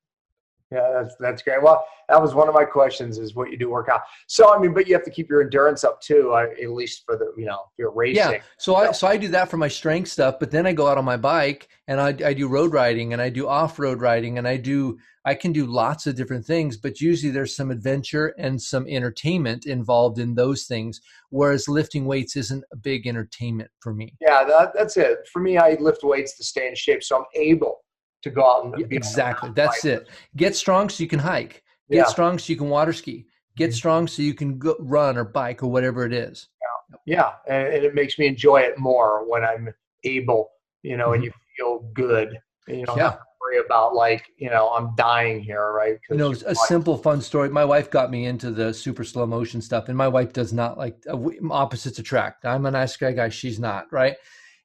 [0.72, 1.60] Yeah, that's that's great.
[1.62, 4.02] Well, that was one of my questions: is what you do work out.
[4.28, 7.02] So, I mean, but you have to keep your endurance up too, uh, at least
[7.04, 8.32] for the you know if you're racing.
[8.32, 8.40] Yeah.
[8.58, 10.96] So I so I do that for my strength stuff, but then I go out
[10.96, 14.38] on my bike and I I do road riding and I do off road riding
[14.38, 18.34] and I do I can do lots of different things, but usually there's some adventure
[18.38, 21.00] and some entertainment involved in those things.
[21.30, 24.14] Whereas lifting weights isn't a big entertainment for me.
[24.20, 25.28] Yeah, that, that's it.
[25.30, 27.80] For me, I lift weights to stay in shape, so I'm able
[28.22, 29.50] to go out and exactly.
[29.54, 30.08] that's it.
[30.36, 31.62] Get strong so you can hike.
[31.90, 32.04] Get yeah.
[32.04, 33.26] strong so you can water ski.
[33.56, 33.74] Get mm-hmm.
[33.74, 36.48] strong so you can go, run or bike or whatever it is.
[36.60, 37.54] Yeah, yeah.
[37.54, 39.72] And, and, it makes me enjoy it more when i'm
[40.04, 40.50] able
[40.82, 41.14] you know mm-hmm.
[41.14, 42.38] and you feel good.
[42.68, 43.16] And, you know yeah.
[43.40, 45.98] worry about like you know i'm dying here right?
[46.10, 47.48] You know a simple fun story.
[47.48, 50.78] My wife got me into the super slow motion stuff and my wife does not
[50.78, 51.18] like uh,
[51.50, 52.44] opposites attract.
[52.44, 53.30] I'm a nice guy guy.
[53.30, 54.16] She's not right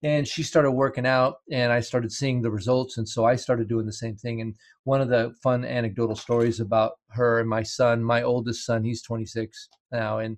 [0.06, 3.68] and she started working out and i started seeing the results and so i started
[3.68, 7.64] doing the same thing and one of the fun anecdotal stories about her and my
[7.64, 10.38] son my oldest son he's 26 now and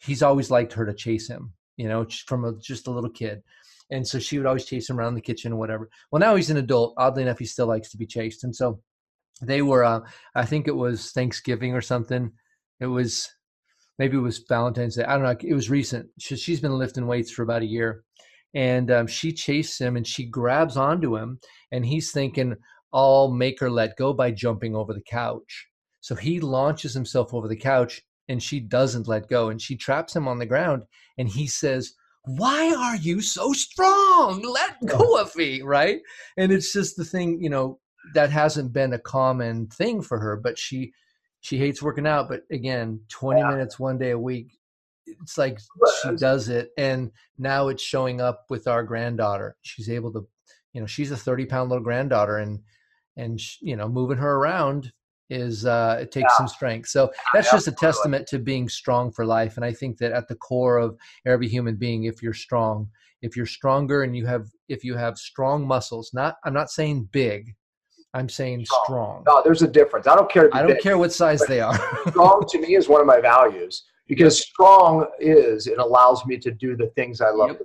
[0.00, 3.42] he's always liked her to chase him you know from a, just a little kid
[3.90, 5.90] and so she would always chase him around the kitchen or whatever.
[6.10, 8.80] Well now he's an adult oddly enough he still likes to be chased and so
[9.42, 10.00] they were uh,
[10.34, 12.32] i think it was thanksgiving or something.
[12.80, 13.28] It was
[13.98, 16.08] maybe it was valentine's day i don't know it was recent.
[16.18, 18.02] She, she's been lifting weights for about a year
[18.54, 21.38] and um, she chases him and she grabs onto him
[21.70, 22.54] and he's thinking
[22.92, 25.66] i'll make her let go by jumping over the couch.
[26.00, 30.14] So he launches himself over the couch and she doesn't let go and she traps
[30.14, 30.82] him on the ground
[31.18, 31.94] and he says
[32.24, 34.42] why are you so strong?
[34.42, 36.00] Let go of me right?
[36.36, 37.78] And it's just the thing you know
[38.14, 40.92] that hasn't been a common thing for her but she
[41.40, 43.48] she hates working out but again 20 yeah.
[43.48, 44.58] minutes one day a week
[45.06, 45.58] it's like
[46.02, 49.56] she does it and now it's showing up with our granddaughter.
[49.62, 50.26] She's able to
[50.72, 52.60] you know she's a 30 pound little granddaughter and
[53.16, 54.92] and you know moving her around
[55.30, 56.36] is uh it takes yeah.
[56.36, 56.88] some strength.
[56.88, 60.28] So that's just a testament to being strong for life and i think that at
[60.28, 60.96] the core of
[61.26, 62.88] every human being if you're strong
[63.22, 67.08] if you're stronger and you have if you have strong muscles not i'm not saying
[67.12, 67.54] big
[68.14, 69.24] i'm saying strong, strong.
[69.26, 70.06] no there's a difference.
[70.06, 71.78] I don't care i don't big, care what size they are.
[72.08, 76.50] strong to me is one of my values because strong is it allows me to
[76.50, 77.62] do the things I love yep.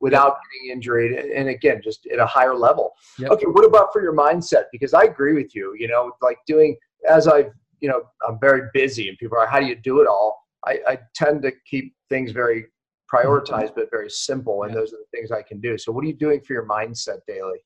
[0.00, 0.36] without yep.
[0.52, 2.92] getting injured and again just at a higher level.
[3.18, 3.30] Yep.
[3.32, 4.64] Okay, what about for your mindset?
[4.72, 5.74] Because I agree with you.
[5.78, 6.76] You know, like doing
[7.08, 7.46] as I
[7.80, 10.46] you know I'm very busy and people are how do you do it all?
[10.66, 12.66] I, I tend to keep things very
[13.12, 15.76] prioritized but very simple and those are the things I can do.
[15.78, 17.58] So what are you doing for your mindset daily?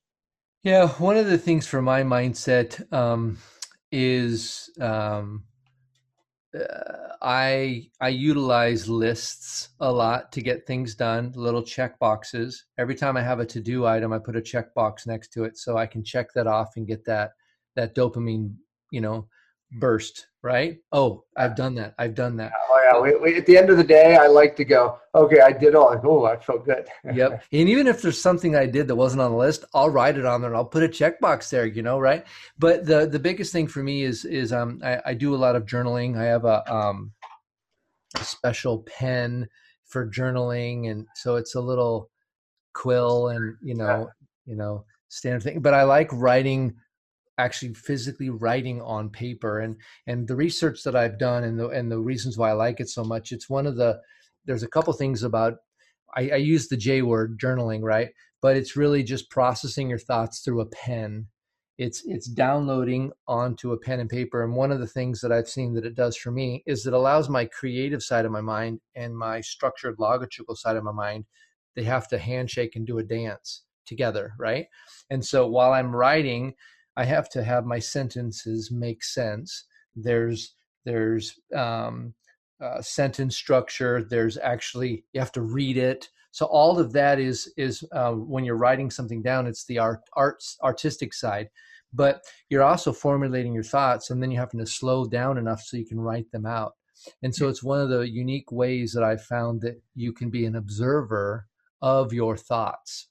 [0.63, 3.37] Yeah, one of the things for my mindset um,
[3.91, 5.43] is um,
[6.55, 12.65] Uh, I I utilize lists a lot to get things done, little check boxes.
[12.77, 15.57] Every time I have a to-do item, I put a check box next to it
[15.57, 17.31] so I can check that off and get that
[17.75, 18.55] that dopamine,
[18.91, 19.27] you know,
[19.75, 20.77] burst, right?
[20.91, 21.93] Oh, I've done that.
[21.99, 22.51] I've done that.
[22.55, 22.99] Oh yeah.
[22.99, 25.75] We, we, at the end of the day, I like to go, okay, I did
[25.75, 25.99] all.
[26.03, 26.87] Oh, I felt good.
[27.13, 27.43] yep.
[27.51, 30.25] And even if there's something I did that wasn't on the list, I'll write it
[30.25, 31.65] on there and I'll put a checkbox there.
[31.65, 32.25] You know, right?
[32.57, 35.55] But the the biggest thing for me is is um I, I do a lot
[35.55, 36.17] of journaling.
[36.17, 37.11] I have a um
[38.15, 39.47] a special pen
[39.85, 42.09] for journaling, and so it's a little
[42.73, 44.05] quill and you know yeah.
[44.45, 45.59] you know standard thing.
[45.61, 46.75] But I like writing
[47.37, 49.75] actually physically writing on paper and
[50.07, 52.89] and the research that i've done and the and the reasons why i like it
[52.89, 53.99] so much it's one of the
[54.45, 55.55] there's a couple things about
[56.15, 58.09] I, I use the j word journaling right?
[58.41, 61.27] But it's really just processing your thoughts through a pen.
[61.77, 65.49] It's it's downloading onto a pen and paper and one of the things that i've
[65.49, 68.79] seen that it does for me is it allows my creative side of my mind
[68.95, 71.25] and my structured logical side of my mind
[71.75, 74.67] they have to handshake and do a dance together right?
[75.09, 76.53] And so while i'm writing
[76.97, 79.65] i have to have my sentences make sense.
[79.95, 82.13] There's there's um,
[82.61, 86.09] uh, sentence structure there's actually you have to read it.
[86.31, 90.01] So all of that is is uh, when you're writing something down it's the art
[90.13, 91.49] arts artistic side.
[91.93, 95.77] But you're also formulating your thoughts and then you have to slow down enough so
[95.77, 96.73] you can write them out.
[97.23, 100.45] And so it's one of the unique ways that i've found that you can be
[100.45, 101.47] an observer
[101.81, 103.09] of your thoughts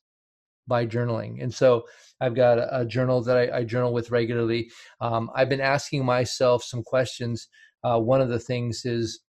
[0.67, 1.85] by journaling and so
[2.21, 6.65] i've got a, journal that I, I, journal with regularly um, i've been asking myself
[6.65, 7.49] some questions
[7.83, 9.21] uh, one of the things is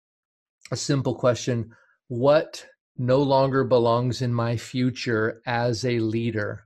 [0.71, 1.71] a simple question
[2.07, 2.65] what
[2.97, 6.65] no longer belongs in my future as a leader.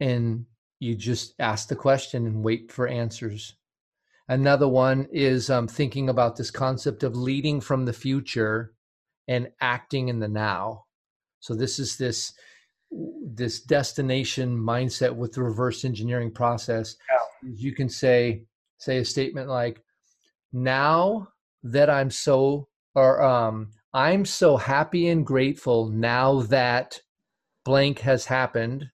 [0.00, 0.46] And
[0.80, 3.54] you just ask the question and wait for answers.
[4.28, 8.72] Another one is um, thinking about this concept of leading from the future
[9.28, 10.84] and acting in the now.
[11.40, 12.32] So this is this
[13.24, 16.96] this destination mindset with the reverse engineering process.
[17.10, 17.50] Yeah.
[17.56, 18.44] You can say
[18.78, 19.82] say a statement like,
[20.52, 21.28] "Now
[21.62, 27.00] that I'm so," or um, I'm so happy and grateful now that
[27.64, 28.90] blank has happened,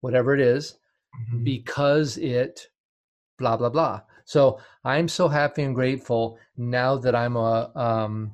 [0.00, 0.78] whatever it is,
[1.14, 1.44] mm-hmm.
[1.44, 2.68] because it
[3.38, 4.02] blah blah blah.
[4.24, 8.32] So I'm so happy and grateful now that I'm a um,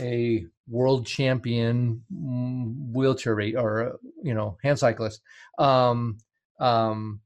[0.00, 5.22] a world champion wheelchair rate or you know hand cyclist
[5.58, 6.18] um,
[6.60, 7.20] um,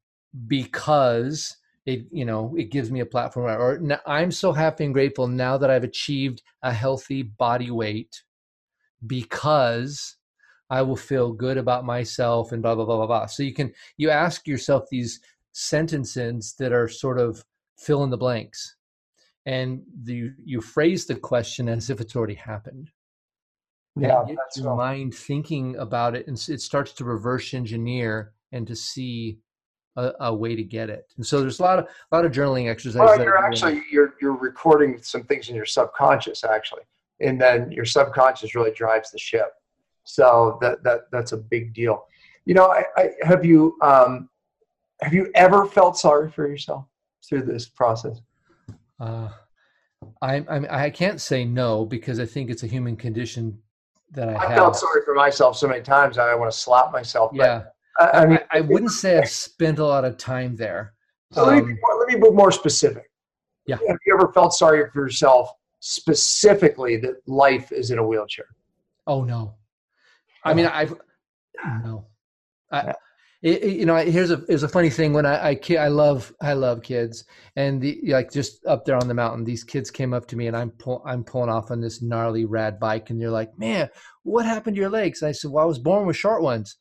[0.47, 5.27] because it you know it gives me a platform or i'm so happy and grateful
[5.27, 8.23] now that i've achieved a healthy body weight
[9.07, 10.17] because
[10.71, 13.27] i will feel good about myself and blah blah blah blah blah.
[13.27, 15.21] So you can you ask yourself these
[15.51, 17.45] sentences that are sort of
[17.77, 18.77] fill in the blanks
[19.45, 22.91] and the, you phrase the question as if it's already happened
[23.97, 28.75] yeah get your mind thinking about it and it starts to reverse engineer and to
[28.75, 29.39] see
[29.97, 31.13] a, a, way to get it.
[31.17, 33.01] And so there's a lot of a lot of journaling exercises.
[33.01, 36.83] Well, you're actually you're you're recording some things in your subconscious actually,
[37.21, 39.53] and then your subconscious really drives the ship.
[40.05, 42.07] So that that that's a big deal.
[42.45, 44.29] You know, I, I have you um,
[45.03, 46.87] have you ever felt sorry for yourself
[47.29, 48.21] through this process?
[48.99, 49.29] Uh,
[50.21, 53.59] I I I can't say no because I think it's a human condition
[54.13, 54.57] that I, I have.
[54.57, 57.33] felt sorry for myself so many times I want to slap myself.
[57.35, 57.65] Yeah.
[57.99, 60.95] I, mean, I, I, wouldn't say I've spent a lot of time there.
[61.33, 63.11] So um, let, me, let me be more specific.
[63.67, 63.77] Yeah.
[63.87, 65.51] Have you ever felt sorry for yourself
[65.81, 68.47] specifically that life is in a wheelchair?
[69.07, 69.55] Oh no.
[70.45, 70.95] I mean, I've
[71.85, 72.07] no.
[72.71, 72.95] I,
[73.43, 75.13] it, you know, here's a here's a funny thing.
[75.13, 77.25] When I I, I love I love kids,
[77.57, 80.47] and the like just up there on the mountain, these kids came up to me,
[80.47, 83.89] and I'm pull, I'm pulling off on this gnarly rad bike, and they're like, "Man,
[84.23, 86.77] what happened to your legs?" And I said, "Well, I was born with short ones."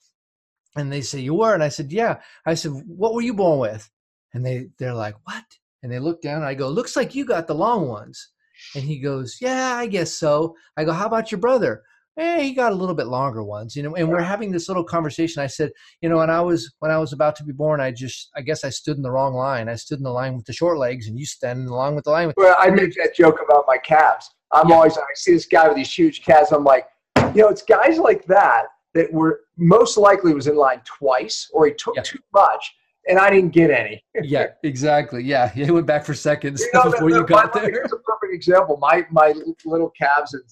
[0.76, 1.54] And they say, You were?
[1.54, 2.20] And I said, Yeah.
[2.46, 3.90] I said, What were you born with?
[4.34, 5.44] And they, they're like, What?
[5.84, 8.30] And they look down and I go, Looks like you got the long ones.
[8.76, 10.56] And he goes, Yeah, I guess so.
[10.78, 11.84] I go, How about your brother?
[12.22, 13.96] Eh, he got a little bit longer ones, you know.
[13.96, 15.42] And we're having this little conversation.
[15.42, 17.92] I said, you know, when I was when I was about to be born, I
[17.92, 19.68] just I guess I stood in the wrong line.
[19.68, 22.12] I stood in the line with the short legs, and you stand along with the
[22.12, 22.28] line.
[22.28, 24.30] With- well, I make that joke about my calves.
[24.52, 24.76] I'm yeah.
[24.76, 26.52] always I see this guy with these huge calves.
[26.52, 26.86] I'm like,
[27.34, 31.66] you know, it's guys like that that were most likely was in line twice or
[31.66, 32.04] he took yeah.
[32.04, 32.72] too much
[33.08, 34.04] and I didn't get any.
[34.22, 35.24] yeah, exactly.
[35.24, 37.70] Yeah, he went back for seconds you know, before the, the, you got there.
[37.70, 38.78] Here's a perfect example.
[38.78, 39.34] My my
[39.66, 40.44] little calves and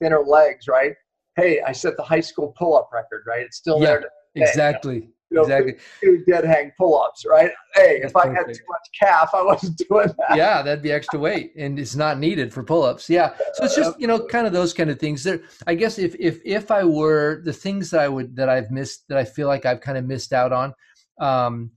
[0.00, 0.94] thinner legs, right?
[1.38, 3.42] Hey, I set the high school pull-up record, right?
[3.42, 4.10] It's still yeah, there.
[4.34, 5.76] exactly you know, exactly.
[6.00, 7.50] do dead hang pull-ups, right?
[7.74, 8.48] Hey, That's if I perfect.
[8.48, 10.36] had too much calf, I wasn't doing that.
[10.36, 13.10] Yeah, that'd be extra weight, and it's not needed for pull-ups.
[13.10, 15.24] Yeah, so it's just you know, kind of those kind of things.
[15.24, 18.70] There, I guess if if if I were the things that I would that I've
[18.70, 20.74] missed that I feel like I've kind of missed out on,
[21.20, 21.72] um,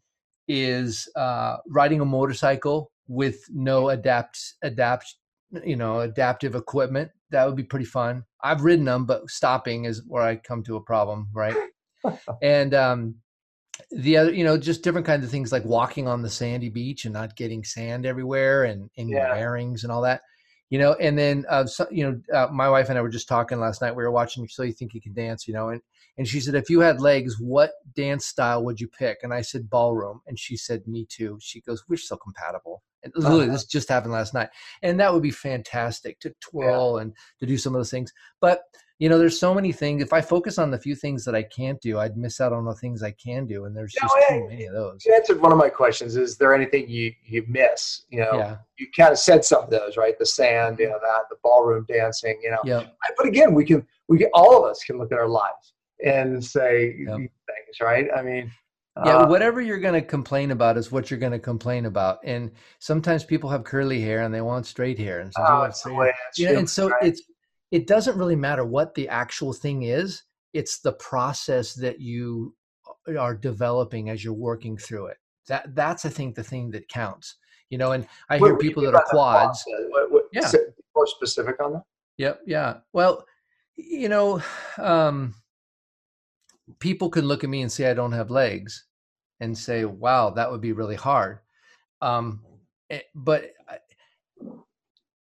[0.47, 5.16] is uh, riding a motorcycle with no adapt adapt
[5.64, 7.12] you know adaptive equipment.
[7.32, 8.23] That would be pretty fun.
[8.43, 11.55] I've ridden them, but stopping is where I come to a problem, right?
[12.41, 13.15] and um,
[13.91, 17.05] the other you know just different kinds of things like walking on the sandy beach
[17.05, 19.27] and not getting sand everywhere and in yeah.
[19.27, 20.21] your bearings and all that
[20.72, 23.28] you know and then uh, so, you know uh, my wife and i were just
[23.28, 25.82] talking last night we were watching so you think you can dance you know and
[26.17, 29.19] and she said if you had legs what dance style would you pick?
[29.24, 31.38] And I said ballroom, and she said me too.
[31.41, 32.84] She goes, we're so compatible.
[33.03, 33.53] And literally, uh-huh.
[33.53, 34.49] this just happened last night,
[34.84, 37.01] and that would be fantastic to twirl yeah.
[37.01, 38.13] and to do some of those things.
[38.39, 38.61] But
[39.02, 40.04] you know, there's so many things.
[40.04, 42.66] If I focus on the few things that I can't do, I'd miss out on
[42.66, 45.04] the things I can do, and there's just too many of those.
[45.04, 46.16] You answered one of my questions.
[46.16, 48.04] Is there anything you you miss?
[48.12, 48.58] You know, yeah.
[48.78, 50.20] you kind of said some of those, right?
[50.20, 52.60] The sand, you know, that the ballroom dancing, you know.
[52.64, 52.84] Yeah.
[53.18, 55.74] But again, we can we can, all of us can look at our lives
[56.06, 57.16] and say yep.
[57.16, 58.08] things, right?
[58.16, 58.52] I mean,
[59.04, 62.20] yeah, uh, whatever you're going to complain about is what you're going to complain about.
[62.24, 66.14] And sometimes people have curly hair and they want straight hair, and some oh, way
[66.38, 67.02] you know, and so right?
[67.02, 67.24] it's
[67.72, 70.24] it doesn't really matter what the actual thing is.
[70.53, 72.55] It's the process that you
[73.17, 75.17] are developing as you're working through it.
[75.47, 77.38] That that's I think the thing that counts.
[77.69, 79.63] You know, and I what, hear people that are quads.
[79.65, 80.51] What, what, yeah,
[80.93, 81.84] more specific on that.
[82.17, 82.41] Yep.
[82.45, 82.78] Yeah.
[82.91, 83.26] Well,
[83.78, 84.41] you know,
[84.78, 85.34] um,
[86.80, 88.86] people can look at me and say I don't have legs,
[89.39, 91.39] and say, "Wow, that would be really hard."
[92.01, 92.43] Um,
[92.89, 93.51] eh, but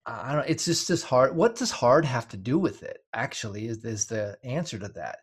[0.05, 0.49] I, don't.
[0.49, 1.35] It's just this hard.
[1.35, 2.99] What does hard have to do with it?
[3.13, 5.19] Actually, is is the answer to that?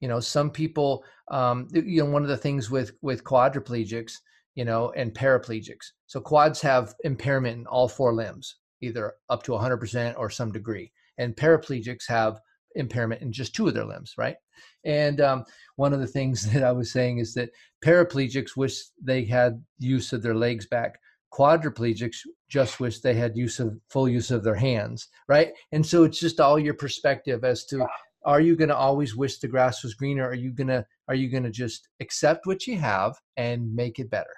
[0.00, 1.04] You know, some people.
[1.30, 4.18] Um, you know, one of the things with with quadriplegics,
[4.54, 5.92] you know, and paraplegics.
[6.06, 10.92] So quads have impairment in all four limbs, either up to 100% or some degree,
[11.18, 12.40] and paraplegics have
[12.74, 14.36] impairment in just two of their limbs, right?
[14.84, 15.44] And um,
[15.76, 17.50] one of the things that I was saying is that
[17.84, 20.98] paraplegics wish they had use of their legs back.
[21.32, 22.18] Quadriplegics
[22.54, 25.50] just wish they had use of full use of their hands, right?
[25.72, 27.84] And so it's just all your perspective as to
[28.24, 30.24] are you going to always wish the grass was greener?
[30.24, 34.36] Are you gonna are you gonna just accept what you have and make it better?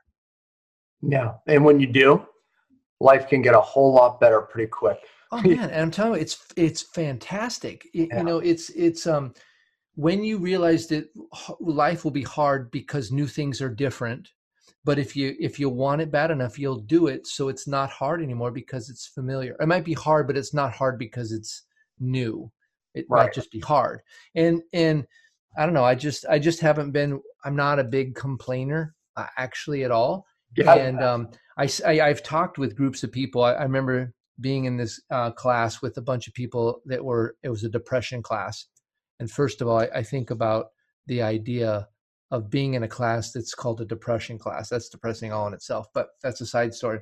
[1.02, 2.26] Yeah, and when you do,
[3.00, 4.98] life can get a whole lot better pretty quick.
[5.30, 7.86] Oh man, and I'm telling you, it's it's fantastic.
[7.92, 8.18] It, yeah.
[8.18, 9.34] You know, it's it's um
[9.94, 11.10] when you realize that
[11.60, 14.30] life will be hard because new things are different
[14.86, 17.90] but if you if you want it bad enough you'll do it so it's not
[17.90, 19.56] hard anymore because it's familiar.
[19.60, 21.64] It might be hard but it's not hard because it's
[21.98, 22.50] new.
[22.94, 23.24] It right.
[23.24, 24.00] might just be hard.
[24.34, 25.06] And and
[25.58, 29.26] i don't know i just i just haven't been i'm not a big complainer uh,
[29.36, 30.24] actually at all.
[30.56, 30.74] Yeah.
[30.74, 31.28] and um
[31.58, 33.42] I, I have talked with groups of people.
[33.42, 37.36] I, I remember being in this uh, class with a bunch of people that were
[37.42, 38.66] it was a depression class.
[39.18, 40.66] And first of all, I, I think about
[41.06, 41.88] the idea
[42.30, 44.68] of being in a class that's called a depression class.
[44.68, 47.00] That's depressing all in itself, but that's a side story.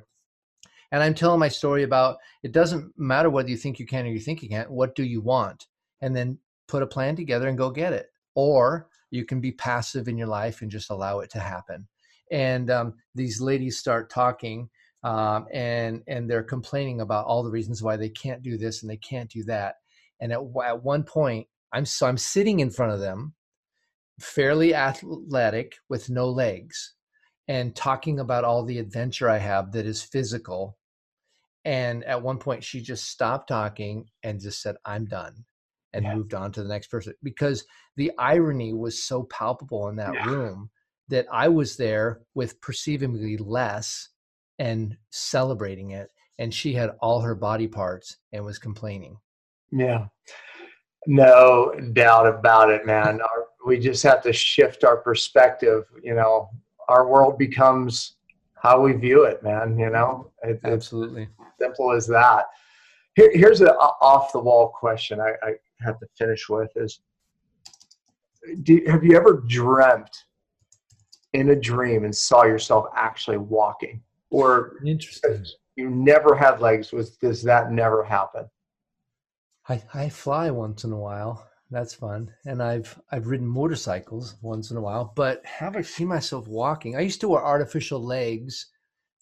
[0.91, 4.09] And I'm telling my story about it doesn't matter whether you think you can or
[4.09, 4.69] you think you can't.
[4.69, 5.65] What do you want?
[6.01, 8.07] And then put a plan together and go get it.
[8.35, 11.87] Or you can be passive in your life and just allow it to happen.
[12.31, 14.69] And um, these ladies start talking
[15.03, 18.89] um, and and they're complaining about all the reasons why they can't do this and
[18.89, 19.75] they can't do that.
[20.19, 23.35] And at, at one point, I'm so I'm sitting in front of them,
[24.19, 26.93] fairly athletic with no legs,
[27.47, 30.77] and talking about all the adventure I have that is physical.
[31.63, 35.45] And at one point, she just stopped talking and just said, "I'm done,"
[35.93, 36.15] and yeah.
[36.15, 37.65] moved on to the next person because
[37.97, 40.29] the irony was so palpable in that yeah.
[40.29, 40.69] room
[41.07, 44.09] that I was there with perceivably less
[44.59, 46.09] and celebrating it,
[46.39, 49.17] and she had all her body parts and was complaining.
[49.71, 50.07] Yeah.
[51.07, 53.21] No doubt about it, man.
[53.21, 55.85] Our, we just have to shift our perspective.
[56.01, 56.49] You know,
[56.87, 58.15] our world becomes
[58.55, 59.77] how we view it, man.
[59.77, 61.27] You know, it, absolutely
[61.59, 62.45] simple as that.
[63.15, 66.99] Here, here's an off the wall question I, I, have to finish with: Is
[68.63, 70.25] do, have you ever dreamt
[71.33, 75.43] in a dream and saw yourself actually walking, or interesting?
[75.75, 76.91] You never had legs.
[76.91, 78.45] Was does that never happen?
[79.67, 81.47] I, I fly once in a while.
[81.71, 82.31] That's fun.
[82.45, 86.95] And I've I've ridden motorcycles once in a while, but have I seen myself walking?
[86.95, 88.67] I used to wear artificial legs,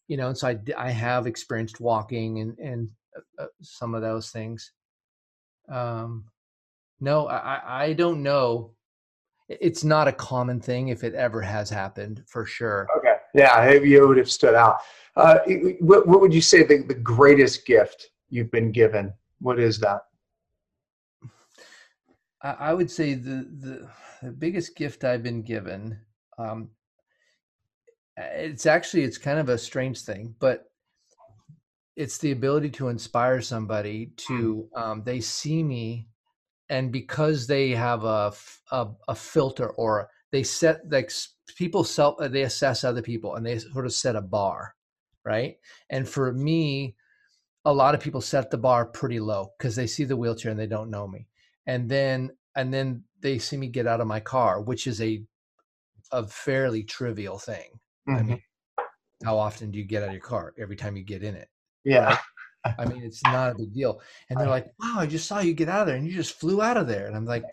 [0.08, 4.02] you know, and so I, I have experienced walking and and uh, uh, some of
[4.02, 4.72] those things.
[5.70, 6.26] Um,
[7.00, 8.72] no, I I don't know.
[9.48, 12.88] It's not a common thing if it ever has happened for sure.
[12.98, 14.80] Okay, yeah, you would have stood out.
[15.16, 15.40] Uh,
[15.80, 19.14] what, what would you say the, the greatest gift you've been given?
[19.40, 20.02] What is that?
[22.44, 23.90] I would say the, the,
[24.22, 26.00] the biggest gift I've been given.
[26.38, 26.72] Um,
[28.18, 30.66] it's actually it's kind of a strange thing, but
[31.96, 34.82] it's the ability to inspire somebody to hmm.
[34.82, 36.10] um, they see me,
[36.70, 38.34] and because they have a
[38.72, 41.12] a, a filter or they set like
[41.56, 44.76] people self they assess other people and they sort of set a bar,
[45.24, 45.56] right?
[45.90, 46.96] And for me,
[47.64, 50.60] a lot of people set the bar pretty low because they see the wheelchair and
[50.60, 51.28] they don't know me
[51.68, 55.24] and then and then they see me get out of my car which is a
[56.14, 57.80] a fairly trivial thing.
[58.08, 58.16] Mm-hmm.
[58.16, 58.42] I mean,
[59.26, 60.54] how often do you get out of your car?
[60.58, 61.50] Every time you get in it.
[61.84, 62.18] Yeah.
[62.80, 64.00] I mean, it's not a big deal.
[64.30, 66.40] And they're like, wow, I just saw you get out of there and you just
[66.40, 67.08] flew out of there.
[67.08, 67.44] And I'm like,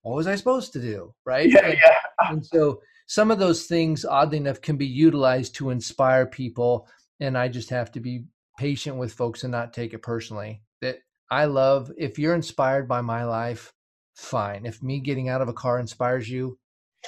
[0.00, 1.12] what was I supposed to do?
[1.26, 1.50] Right.
[1.50, 1.66] Yeah.
[1.66, 1.98] And, yeah.
[2.30, 6.88] and so some of those things, oddly enough, can be utilized to inspire people.
[7.20, 8.24] And I just have to be
[8.56, 10.62] patient with folks and not take it personally.
[10.80, 11.00] That
[11.30, 13.72] I love, if you're inspired by my life,
[14.14, 14.66] fine.
[14.66, 16.58] If me getting out of a car inspires you,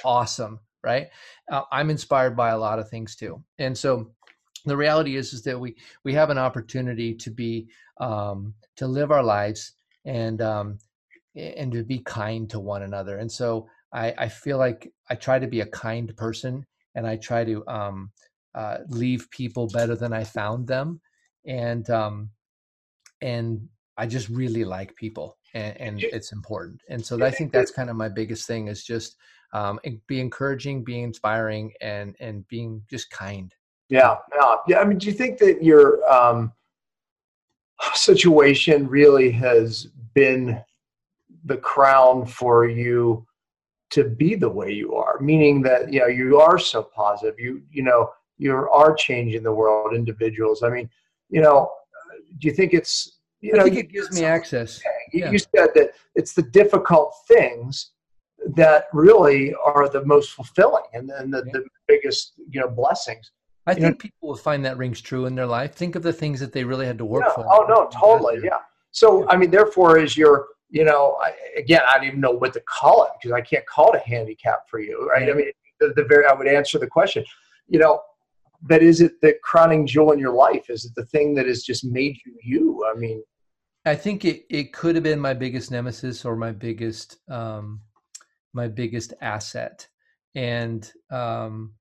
[0.03, 0.59] awesome.
[0.81, 1.07] Right.
[1.51, 3.43] Uh, I'm inspired by a lot of things too.
[3.57, 4.11] And so
[4.65, 7.67] the reality is is that we we have an opportunity to be
[7.99, 9.73] um, to live our lives
[10.05, 10.77] and um,
[11.35, 15.39] and to be kind to one another and so I, I feel like I try
[15.39, 16.65] to be a kind person
[16.95, 18.11] and I try to um,
[18.53, 21.01] uh, leave people better than I found them
[21.45, 22.29] and um,
[23.21, 23.67] and
[23.99, 27.89] I just really like people and, and it's important and so I think that's kind
[27.89, 29.17] of my biggest thing is just
[29.53, 33.53] um, be encouraging, be inspiring, and and being just kind.
[33.89, 34.79] Yeah, yeah, yeah.
[34.79, 36.51] I mean, do you think that your um,
[37.93, 40.61] situation really has been
[41.45, 43.25] the crown for you
[43.91, 45.19] to be the way you are?
[45.19, 47.39] Meaning that you know you are so positive.
[47.39, 50.61] You you know you are changing the world, individuals.
[50.63, 50.89] I mean,
[51.29, 51.71] you know,
[52.37, 53.61] do you think it's you know?
[53.61, 54.81] I think it gives me access.
[55.11, 55.31] You, yeah.
[55.31, 57.91] you said that it's the difficult things
[58.55, 61.53] that really are the most fulfilling and, and the, yeah.
[61.53, 63.31] the biggest you know blessings
[63.67, 65.73] I think know, people will find that rings true in their life.
[65.73, 67.33] Think of the things that they really had to work yeah.
[67.35, 67.45] for.
[67.47, 68.57] Oh no, totally, yeah.
[68.91, 72.53] So I mean, therefore, is your you know, I, again, I don't even know what
[72.53, 75.27] to call it because I can't call it a handicap for you, right?
[75.27, 75.33] Yeah.
[75.33, 77.23] I mean, the, the very I would answer the question,
[77.67, 78.01] you know,
[78.61, 80.69] but is it the crowning jewel in your life?
[80.69, 82.85] Is it the thing that has just made you you?
[82.93, 83.23] I mean,
[83.85, 87.81] I think it it could have been my biggest nemesis or my biggest um
[88.53, 89.87] my biggest asset,
[90.35, 91.73] and um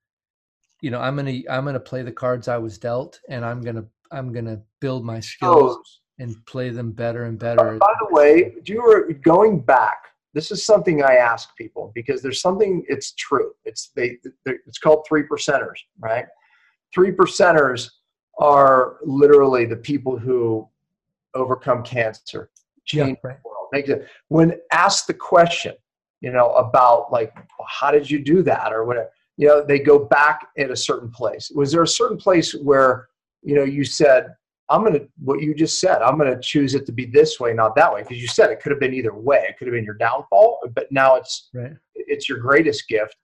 [0.80, 3.84] you know i'm gonna i'm gonna play the cards i was dealt and i'm gonna
[4.12, 6.22] i'm gonna build my skills oh.
[6.22, 9.98] and play them better and better by the way do you were going back
[10.34, 15.04] this is something i ask people because there's something it's true it's they it's called
[15.08, 16.26] three percenters right
[16.92, 17.90] three percenters
[18.38, 20.68] are literally the people who
[21.34, 22.50] overcome cancer.
[22.84, 23.42] Change yeah, right.
[23.42, 23.68] the world.
[23.72, 25.74] Make it when asked the question
[26.20, 27.34] you know about like
[27.68, 28.72] how did you do that?
[28.72, 31.50] or whatever you know they go back at a certain place.
[31.54, 33.08] Was there a certain place where
[33.42, 34.34] you know you said
[34.68, 37.38] i'm going to what you just said i'm going to choose it to be this
[37.38, 39.46] way not that way because you said it could have been either way.
[39.48, 41.72] It could have been your downfall but now it's right.
[41.94, 43.16] it's your greatest gift.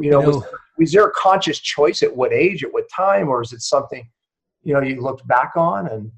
[0.00, 0.44] You know, was,
[0.78, 4.08] was there a conscious choice at what age at what time or is it something
[4.62, 6.10] you know you looked back on and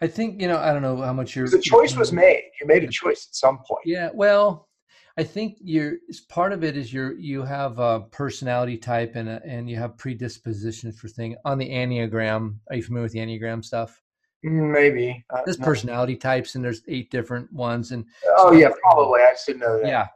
[0.00, 2.42] i think you know i don't know how much you're the choice was made.
[2.60, 3.82] You made a choice at some point.
[3.84, 4.68] Yeah well
[5.16, 5.96] I think you're
[6.30, 9.98] part of it is you're you have a personality type and a, and you have
[9.98, 12.56] predisposition for things on the enneagram.
[12.70, 14.00] Are you familiar with the enneagram stuff?
[14.44, 15.22] Mm, maybe.
[15.28, 15.64] Uh, there's no.
[15.66, 19.20] personality types and there's eight different ones and oh so yeah probably.
[19.20, 19.86] I should know that.
[19.86, 20.06] Yeah.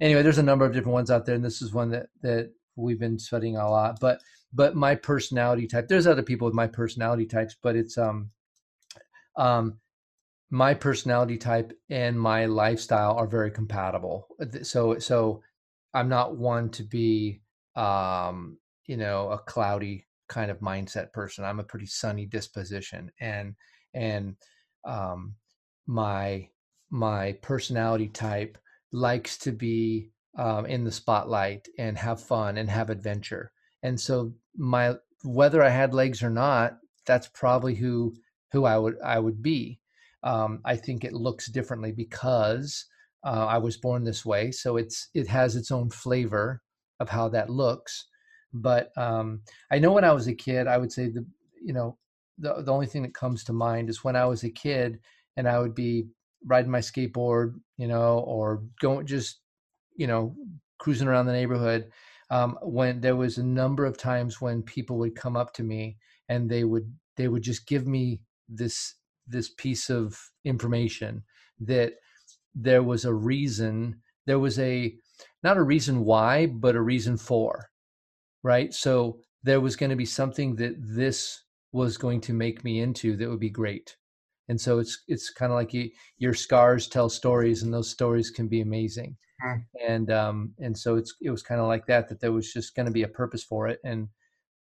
[0.00, 2.50] Anyway there's a number of different ones out there and this is one that that
[2.84, 4.20] we've been studying a lot but
[4.52, 8.30] but my personality type there's other people with my personality types but it's um
[9.36, 9.78] um
[10.50, 14.28] my personality type and my lifestyle are very compatible.
[14.62, 15.42] So so
[15.94, 17.42] I'm not one to be
[17.76, 21.44] um, you know, a cloudy kind of mindset person.
[21.44, 23.54] I'm a pretty sunny disposition and
[23.94, 24.36] and
[24.84, 25.34] um
[25.86, 26.48] my
[26.90, 28.58] my personality type
[28.92, 33.52] likes to be um, in the spotlight and have fun and have adventure.
[33.82, 38.14] And so my whether I had legs or not, that's probably who
[38.52, 39.80] who I would I would be
[40.22, 42.86] um, I think it looks differently because
[43.24, 44.50] uh, I was born this way.
[44.50, 46.62] So it's it has its own flavor
[47.00, 48.06] of how that looks.
[48.52, 51.24] But um, I know when I was a kid, I would say the
[51.62, 51.98] you know
[52.38, 54.98] the the only thing that comes to mind is when I was a kid
[55.36, 56.08] and I would be
[56.44, 59.40] riding my skateboard, you know, or going just
[59.98, 60.34] you know
[60.78, 61.90] cruising around the neighborhood.
[62.30, 65.98] Um, when there was a number of times when people would come up to me
[66.28, 68.94] and they would they would just give me this
[69.26, 71.22] this piece of information
[71.60, 71.94] that
[72.54, 74.96] there was a reason there was a
[75.42, 77.68] not a reason why but a reason for
[78.42, 82.80] right so there was going to be something that this was going to make me
[82.80, 83.96] into that would be great
[84.48, 88.30] and so it's it's kind of like you, your scars tell stories and those stories
[88.30, 89.62] can be amazing mm.
[89.86, 92.74] and um and so it's it was kind of like that that there was just
[92.74, 94.08] going to be a purpose for it and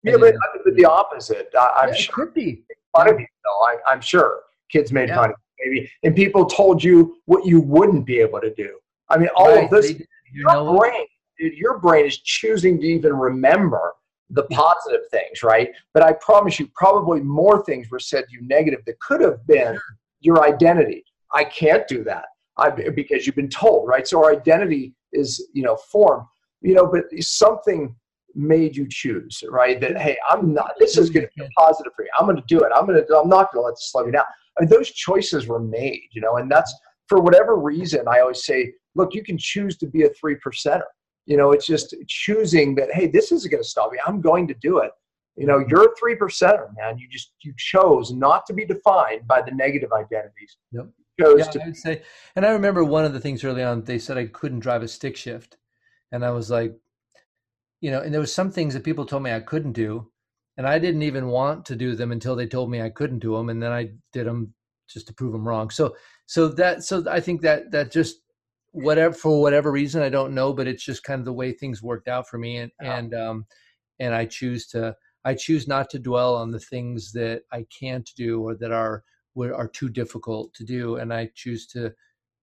[0.04, 2.64] yeah but, but the opposite I, am yeah, sure could be
[2.96, 5.16] fun of you though I, i'm sure kids made yeah.
[5.16, 8.78] fun of you, maybe, and people told you what you wouldn't be able to do.
[9.10, 9.66] I mean, all right.
[9.66, 9.94] of this,
[10.32, 11.06] your know, brain
[11.40, 13.94] your brain is choosing to even remember
[14.30, 15.70] the positive things, right?
[15.94, 19.46] But I promise you, probably more things were said to you negative that could have
[19.48, 19.78] been
[20.20, 21.04] your identity.
[21.34, 22.26] I can't do that
[22.58, 24.08] I, because you've been told, right?
[24.08, 26.26] So our identity is, you know, formed,
[26.62, 27.96] you know, but something
[28.36, 29.80] made you choose, right?
[29.80, 30.74] That hey, I'm not.
[30.80, 32.12] This is going to be positive for you.
[32.20, 32.72] I'm going to do it.
[32.76, 33.18] I'm going to.
[33.18, 34.26] I'm not going to let this slow me down.
[34.58, 36.74] I mean, those choices were made, you know, and that's
[37.08, 38.08] for whatever reason.
[38.08, 40.82] I always say, look, you can choose to be a three percenter.
[41.28, 42.92] You know, it's just choosing that.
[42.92, 44.00] Hey, this isn't going to stop me.
[44.08, 44.92] I'm going to do it.
[45.36, 45.70] You know, mm-hmm.
[45.70, 46.98] you're a three percenter, man.
[46.98, 50.58] You just you chose not to be defined by the negative identities.
[50.72, 50.88] Yep.
[51.20, 52.02] chose yeah, to- I would say,
[52.36, 53.84] and I remember one of the things early on.
[53.84, 55.58] They said I couldn't drive a stick shift,
[56.12, 56.76] and I was like,
[57.82, 60.10] you know, and there was some things that people told me I couldn't do,
[60.58, 63.36] and I didn't even want to do them until they told me I couldn't do
[63.36, 64.54] them, and then I did them
[64.90, 65.70] just to prove them wrong.
[65.70, 68.22] So, so that, so I think that that just
[68.72, 71.82] whatever for whatever reason I don't know, but it's just kind of the way things
[71.82, 72.98] worked out for me, and yeah.
[72.98, 73.46] and um,
[74.00, 74.96] and I choose to
[75.26, 79.04] I choose not to dwell on the things that I can't do or that are
[79.40, 81.94] are too difficult to do, and I choose to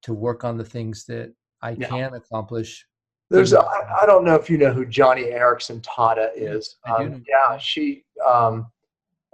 [0.03, 1.89] to work on the things that I yeah.
[1.89, 2.87] can accomplish
[3.31, 6.77] there's, a, I, I don't know if you know who Joni Eareckson Tada is.
[6.87, 8.67] Um, yeah, she, um,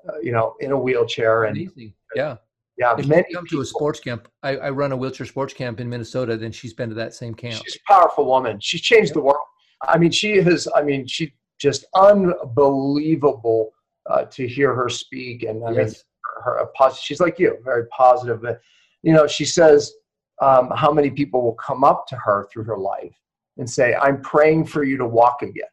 [0.08, 1.92] uh, you know, in a wheelchair and Amazing.
[2.14, 2.36] yeah,
[2.80, 2.94] yeah.
[2.98, 4.26] If many come people, to a sports camp.
[4.42, 6.36] I, I, run a wheelchair sports camp in Minnesota.
[6.38, 7.62] Then she's been to that same camp.
[7.62, 8.58] She's a powerful woman.
[8.58, 9.44] She's changed the world.
[9.86, 10.66] I mean, she has.
[10.74, 13.70] I mean, she just unbelievable
[14.08, 15.42] uh, to hear her speak.
[15.42, 15.76] And I yes.
[15.76, 15.94] mean,
[16.42, 18.40] her, her she's like you, very positive.
[18.40, 18.60] But
[19.02, 19.92] you know, she says
[20.40, 23.14] um, how many people will come up to her through her life
[23.58, 25.64] and say, I'm praying for you to walk again.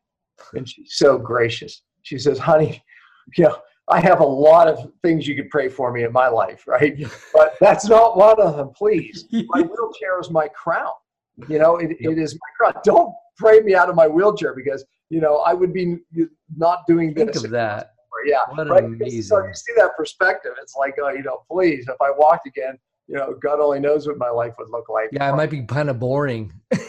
[0.54, 1.84] And she's so gracious.
[2.04, 2.84] She says, honey,
[3.38, 3.58] you know,
[3.90, 6.98] I have a lot of things you could pray for me in my life, right?
[7.34, 9.26] But that's not one of them, please.
[9.32, 10.92] My wheelchair is my crown.
[11.48, 12.82] You know, it, it is my crown.
[12.84, 15.98] Don't pray me out of my wheelchair because, you know, I would be
[16.56, 17.26] not doing this.
[17.26, 17.94] Think of that.
[18.26, 18.40] Yeah.
[18.50, 18.84] What right?
[18.84, 19.22] amazing.
[19.22, 20.54] So you see that perspective.
[20.62, 22.78] It's like, oh, you know, please, if I walked again,
[23.08, 25.10] you know, God only knows what my life would look like.
[25.12, 26.52] Yeah, it might be kind of boring.
[26.72, 26.80] yeah.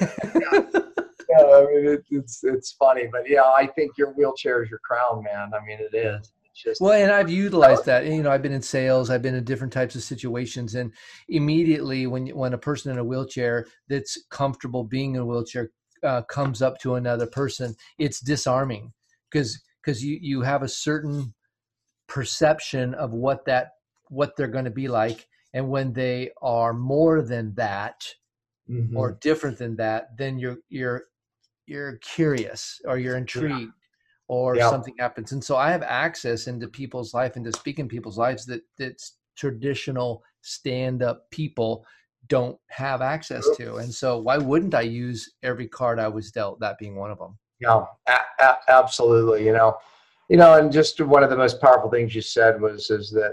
[1.29, 4.81] yeah, I mean, it, it's it's funny, but yeah, I think your wheelchair is your
[4.81, 5.53] crown, man.
[5.55, 6.33] I mean, it is.
[6.63, 8.07] Just, well, and I've utilized that.
[8.07, 9.11] You know, I've been in sales.
[9.11, 10.93] I've been in different types of situations, and
[11.29, 15.71] immediately when when a person in a wheelchair that's comfortable being in a wheelchair
[16.03, 18.93] uh, comes up to another person, it's disarming
[19.31, 21.33] because because you you have a certain
[22.09, 23.71] perception of what that
[24.09, 28.03] what they're going to be like, and when they are more than that,
[28.69, 28.97] mm-hmm.
[28.97, 31.05] or different than that, then you're you're
[31.67, 33.67] you're curious or you're intrigued yeah.
[34.29, 34.71] Or yeah.
[34.71, 35.33] something happens.
[35.33, 40.23] And so I have access into people's life, into speaking people's lives that that's traditional
[40.43, 41.85] stand up people
[42.29, 43.77] don't have access to.
[43.77, 47.19] And so why wouldn't I use every card I was dealt, that being one of
[47.19, 47.39] them?
[47.59, 49.47] Yeah, a- a- absolutely.
[49.47, 49.77] You know,
[50.29, 53.33] you know, and just one of the most powerful things you said was, is that,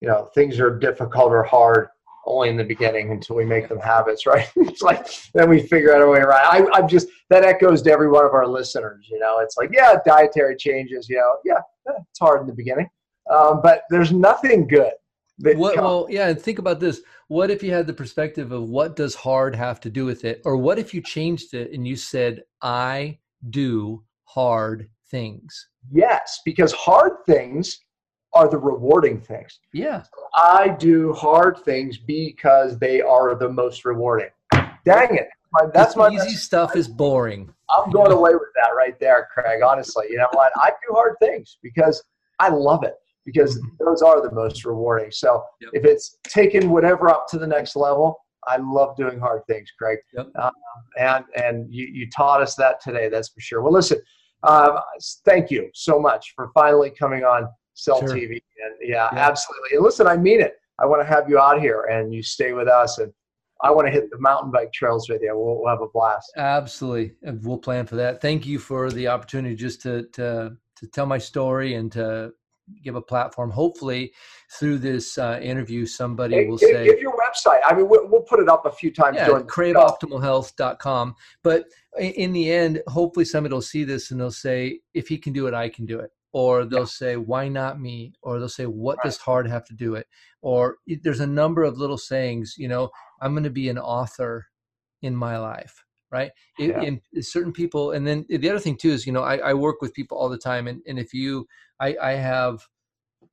[0.00, 1.88] you know, things are difficult or hard
[2.28, 4.48] only in the beginning until we make them habits, right?
[4.56, 6.40] it's like then we figure out a way around.
[6.44, 9.06] I, I'm just that echoes to every one of our listeners.
[9.10, 11.08] You know, it's like yeah, dietary changes.
[11.08, 12.88] You know, yeah, it's hard in the beginning,
[13.30, 14.92] um, but there's nothing good.
[15.40, 17.00] What, well, yeah, and think about this.
[17.28, 20.42] What if you had the perspective of what does hard have to do with it,
[20.44, 23.18] or what if you changed it and you said, "I
[23.50, 27.78] do hard things." Yes, because hard things
[28.38, 29.58] are the rewarding things.
[29.72, 30.04] Yeah.
[30.36, 34.28] I do hard things because they are the most rewarding.
[34.84, 35.28] Dang it.
[35.74, 37.52] That's my easy stuff is boring.
[37.68, 39.62] I'm going away with that right there, Craig.
[39.62, 40.52] Honestly, you know what?
[40.56, 42.02] I do hard things because
[42.38, 42.94] I love it
[43.26, 43.84] because mm-hmm.
[43.84, 45.10] those are the most rewarding.
[45.10, 45.70] So yep.
[45.72, 49.98] if it's taking whatever up to the next level, I love doing hard things, Craig.
[50.14, 50.28] Yep.
[50.38, 50.50] Uh,
[50.96, 53.08] and and you, you taught us that today.
[53.08, 53.62] That's for sure.
[53.62, 53.98] Well, listen,
[54.44, 54.80] uh,
[55.24, 57.48] thank you so much for finally coming on
[57.78, 58.08] Cell sure.
[58.08, 58.32] TV.
[58.32, 59.76] And yeah, yeah, absolutely.
[59.76, 60.54] And listen, I mean it.
[60.80, 63.12] I want to have you out here and you stay with us and
[63.60, 65.36] I want to hit the mountain bike trails with you.
[65.36, 66.32] We'll, we'll have a blast.
[66.36, 67.14] Absolutely.
[67.22, 68.20] And we'll plan for that.
[68.20, 72.32] Thank you for the opportunity just to, to, to tell my story and to
[72.82, 73.50] give a platform.
[73.50, 74.12] Hopefully,
[74.58, 78.06] through this uh, interview, somebody hey, will give, say, "Give your website." I mean, we'll,
[78.08, 79.16] we'll put it up a few times.
[79.16, 81.14] Yeah, craveoptimalhealth.com.
[81.42, 81.66] But
[81.98, 85.46] in the end, hopefully, somebody will see this and they'll say, "If he can do
[85.46, 86.84] it, I can do it." Or they'll yeah.
[86.86, 89.04] say why not me or they'll say what right.
[89.06, 90.06] does hard have to do it
[90.40, 94.46] or there's a number of little sayings you know i'm going to be an author
[95.02, 96.80] in my life right yeah.
[96.80, 99.82] in certain people and then the other thing too is you know i, I work
[99.82, 101.48] with people all the time and, and if you
[101.80, 102.60] I, I have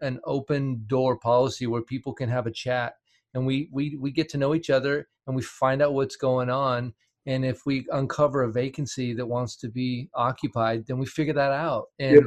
[0.02, 2.96] an open door policy where people can have a chat
[3.36, 6.50] and we we we get to know each other and we find out what's going
[6.50, 6.96] on
[7.28, 11.52] and if we uncover a vacancy that wants to be occupied then we figure that
[11.52, 12.26] out and.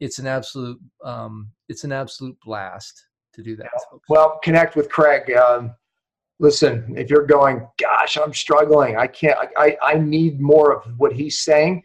[0.00, 4.04] It's an absolute um, it's an absolute blast to do that folks.
[4.08, 5.30] Well, connect with Craig.
[5.32, 5.74] Um,
[6.38, 8.96] listen, if you're going, gosh, I'm struggling.
[8.96, 9.38] I can't.
[9.56, 11.82] I, I need more of what he's saying.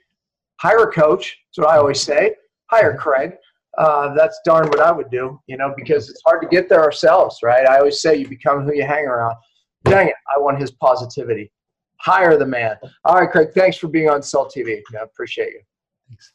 [0.60, 1.38] Hire a coach.
[1.50, 2.36] That's what I always say.
[2.70, 3.34] Hire Craig.
[3.78, 5.40] Uh, that's darn what I would do.
[5.48, 7.68] You know, because it's hard to get there ourselves, right?
[7.68, 9.36] I always say you become who you hang around.
[9.86, 11.52] Dang it, I want his positivity.
[12.00, 12.76] Hire the man.
[13.06, 13.50] All right, Craig.
[13.54, 14.82] Thanks for being on Salt TV.
[15.00, 15.62] I appreciate you.
[16.08, 16.34] Thanks.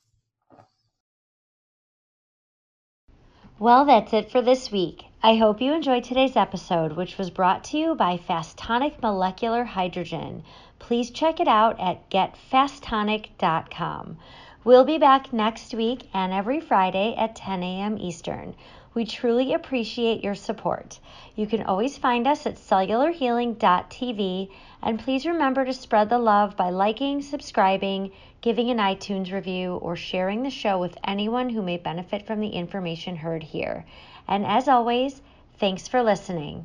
[3.59, 5.07] Well, that's it for this week.
[5.23, 10.43] I hope you enjoyed today's episode, which was brought to you by Fastonic Molecular Hydrogen.
[10.79, 14.19] Please check it out at getfastonic.com.
[14.63, 17.97] We'll be back next week and every Friday at 10 a.m.
[17.99, 18.55] Eastern.
[18.97, 21.01] We truly appreciate your support.
[21.35, 24.49] You can always find us at cellularhealing.tv
[24.83, 29.97] and please remember to spread the love by liking, subscribing, giving an iTunes review, or
[29.97, 33.85] sharing the show with anyone who may benefit from the information heard here.
[34.27, 35.21] And as always,
[35.59, 36.65] thanks for listening.